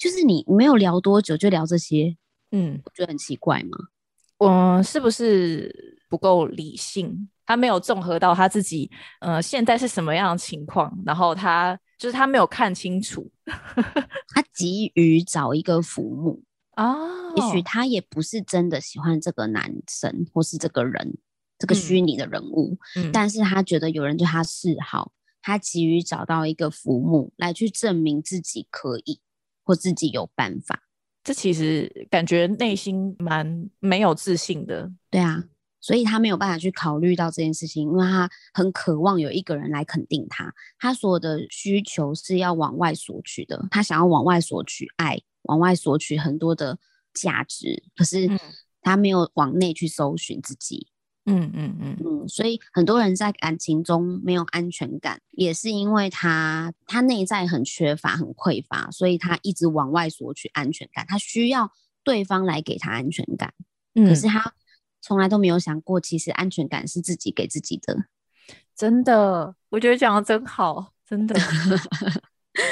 [0.00, 2.16] 就是你没有聊多久就聊这些，
[2.52, 3.76] 嗯，我觉得很奇怪吗？
[4.38, 7.28] 我是不是不够理性？
[7.44, 8.90] 他没有综合到他自己，
[9.20, 13.30] 呃，现在是什么样的情况，然后他就是他没有看清楚
[14.32, 16.42] 他急于找一个父母，
[16.76, 16.96] 啊
[17.36, 21.18] 也许他也不是真的喜欢这个男生或是这个人，
[21.58, 29.20] 这个虚拟的人物，嗯但是他觉得有人对他示好，他急于找到一个父母来去证明自己可以
[29.70, 30.82] 或自己有办法。
[31.22, 34.90] 这其实感觉内心蛮没有自信的。
[35.08, 35.44] 对啊，
[35.80, 46.76] 所以他没有办法去考虑到这件事情，因为他很渴望有一个人来肯定他，他所有的需求是要往外索取的，他想要往外索取爱，往外索取很多的
[47.14, 48.38] 价值，可是嗯
[48.82, 50.88] 他没有往内去搜寻自己。
[51.26, 61.70] 嗯嗯嗯嗯，所以很多人在感情中没有安全感，也是因为他他内在很缺乏、很匮乏，所以他一直往外索取安全感，他需要
[62.02, 63.52] 对方来给他安全感，
[63.94, 64.54] 嗯，可是他
[65.02, 68.04] 从来都没有想过，其实安全感是自己给自己的。
[68.74, 71.38] 真的，我觉得讲的真好，真的。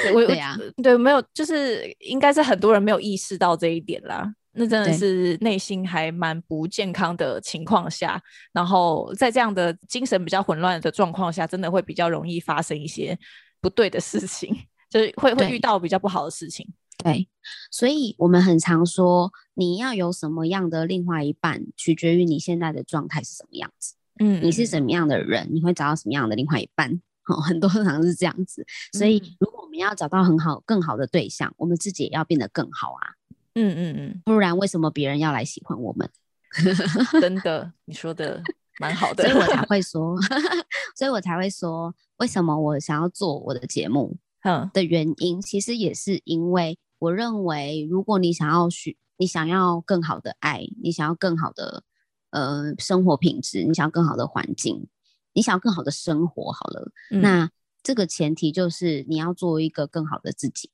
[0.03, 4.33] 对我我对啊对，没有，就是应该是很多人没有意识到这一点啦。
[4.59, 13.17] 那真的是内心还蛮不健康的情况下，然后在这样的精神比较混乱的状况下，真的会比较容易发生一些
[13.61, 14.53] 不对的事情，
[14.91, 16.67] 就是会会遇到比较不好的事情。
[17.01, 17.29] 对，
[17.71, 23.95] 所以我们很常说，你要有什么样的另外一半，取决于你现在的状态是什么样子。
[24.19, 27.01] 嗯你是什么样的人，你会找到什么样的另外一半。
[27.27, 33.15] 哦，很多常是这样子，所以嗯如果我们要找到很好、更好的对象，我们自己也要变得更好啊。
[33.55, 36.09] 嗯嗯嗯，不然为什么别人要来喜欢我们？
[37.21, 38.41] 真的，你说的
[38.79, 39.23] 蛮好的。
[39.23, 40.17] 所以我才会说，
[40.95, 51.83] 所以我才会说，为什么我想要做我的节目嗯的原因，其实也是因为我认为，如果你想要许，你想要更好的爱，你想要更好的
[52.31, 54.87] 呃生活品质，你想要更好的环境，
[55.33, 57.49] 你想要更好的生活，好了，嗯那
[57.83, 60.71] 这个前提就是你要做一个更好的自己。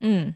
[0.00, 0.34] 嗯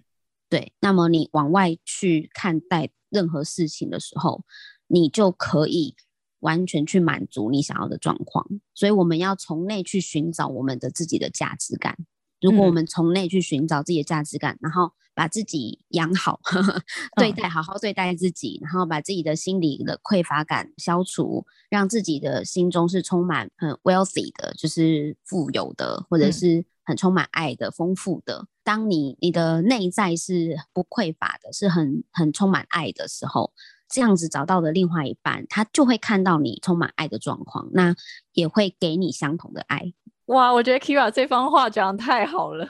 [0.54, 4.44] 对，那么你往外去看待任何事情的时候，
[4.86, 5.96] 你就可以
[6.38, 8.46] 完全去满足你想要的状况。
[8.72, 11.96] 所以我们要从内去寻找我们的自己的价值感。
[12.40, 16.38] 如果我嗯们从内去寻找自己的价值感，然后把自己养好，
[17.18, 28.46] 对嗯待好好对待自己，然后把自己的心理的匮乏感消除，让自己的心中是充满很 wealthy 的，就是富有的，或者嗯是很充满爱的、丰富的。
[28.62, 33.52] 当你你的内在是不匮乏的，是很很充满爱的时候，
[33.88, 37.94] 这样子找到的另外一半，他就会看到你充满爱的状况，那
[38.32, 39.92] 也会给你相同的爱。
[40.26, 42.66] 哇，我觉得 Kira 这番话讲的太好了，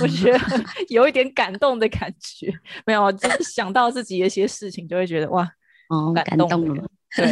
[0.00, 0.38] 我觉得
[0.88, 2.52] 有一点感动的感觉。
[2.86, 5.42] 没有，就是想到自己的一些事情，就会觉得哇，
[5.88, 6.88] 哦，感感动了动了。
[7.16, 7.26] 对，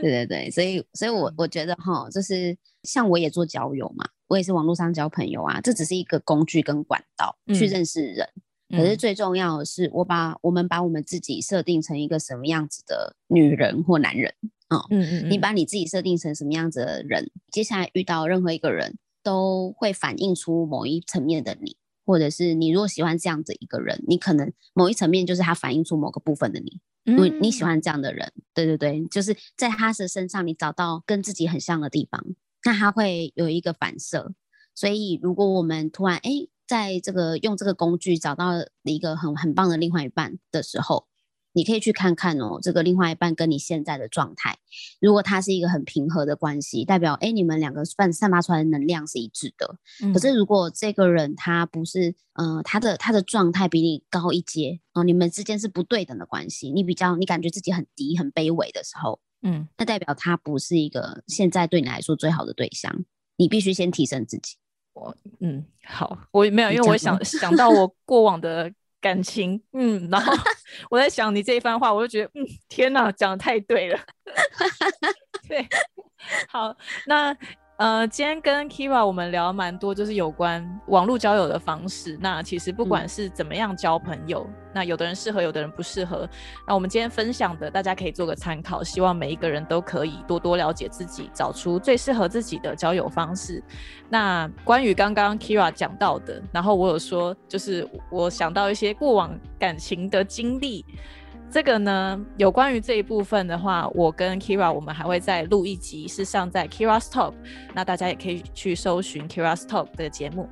[0.00, 8.26] 对对对，所以所以我我觉得哈，就是像我也做交友嘛，我也是网络上交朋友啊，这只是一个工具跟管道去认识人。
[8.70, 14.32] 可是最重要的是，我把我们把我们自己设定成一个什么样子的女人或男人
[14.68, 14.84] 啊？
[14.90, 21.76] 嗯嗯，你把你自己设定成什么样子的人，接下来遇到任何一个人都会反映出某一层面的你，
[22.06, 28.32] 或者是你如果喜欢这样子一个人，你可能某一层面就是他反映出某个部分的你，因为你喜欢这样的人。
[28.54, 32.24] 对对对，就是在他的身上你找到跟自己很像的地方，
[32.64, 34.32] 那他会有一个反射。
[34.74, 36.48] 所以如果我们突然哎。
[36.70, 38.52] 在这个用这个工具找到
[38.84, 41.08] 一个很很棒的另外一半的时候，
[41.52, 44.56] 你可以去看看哦，这个另外一半跟你现在的状态，
[45.00, 49.78] 如果他是一个很平和的关系，代表哎你们两个散散发出来的能量是一致的。
[50.12, 63.04] 可是如果这个人他不是，呃，他的他的状态比你高一阶哦，你们之间是不对等的关系，你比较你感觉自己很低很卑微的时候，嗯，那代表他不是一个现在对你来说最好的对象，
[63.36, 64.56] 你必须先提升自己。
[64.92, 70.32] 我嗯好，我没有，因为我想想到我 过往的感情，嗯，然后
[70.90, 73.98] 我在想你这一番话，我就觉得嗯，天哪，讲的太对了，
[75.48, 75.66] 对，
[76.48, 76.76] 好，
[77.06, 77.36] 那。
[77.80, 82.14] 呃，今天跟 Kira 我们聊蛮多，就是有关网络交友的方式。
[82.20, 86.28] 那其实不管是怎么样交朋友，那有的人适合，有的人不适合。
[86.68, 88.84] 那我们今天分享的，大家可以做个参考。
[88.84, 93.64] 希望每一个人都可以多多了解自己，找出最适合自己的交友方式。
[94.10, 100.84] 那关于刚刚 Kira 讲到的，然后我有说，就是我想到一些过往感情的经历。
[101.50, 107.34] 这个呢，有关于这一部分的话，我跟 Kira 我们还会再录一集，是上在 Kira's Talk，
[107.74, 110.48] 那大家也可以去搜寻 Kira's Talk 的节目。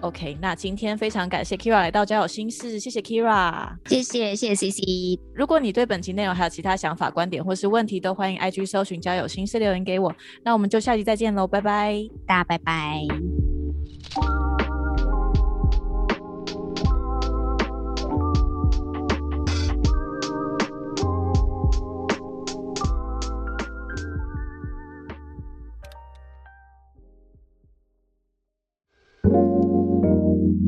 [0.00, 5.20] OK，那今天非常感谢 Kira 来到交友心事，谢谢 Kira，谢谢谢谢 CC。
[5.34, 10.14] 如果你对本期内容还有其他想法、观点或是问题，都欢迎 IG 搜寻交友心事留言给我。
[10.42, 13.02] 那我们就下集再见喽，拜拜，大家拜拜。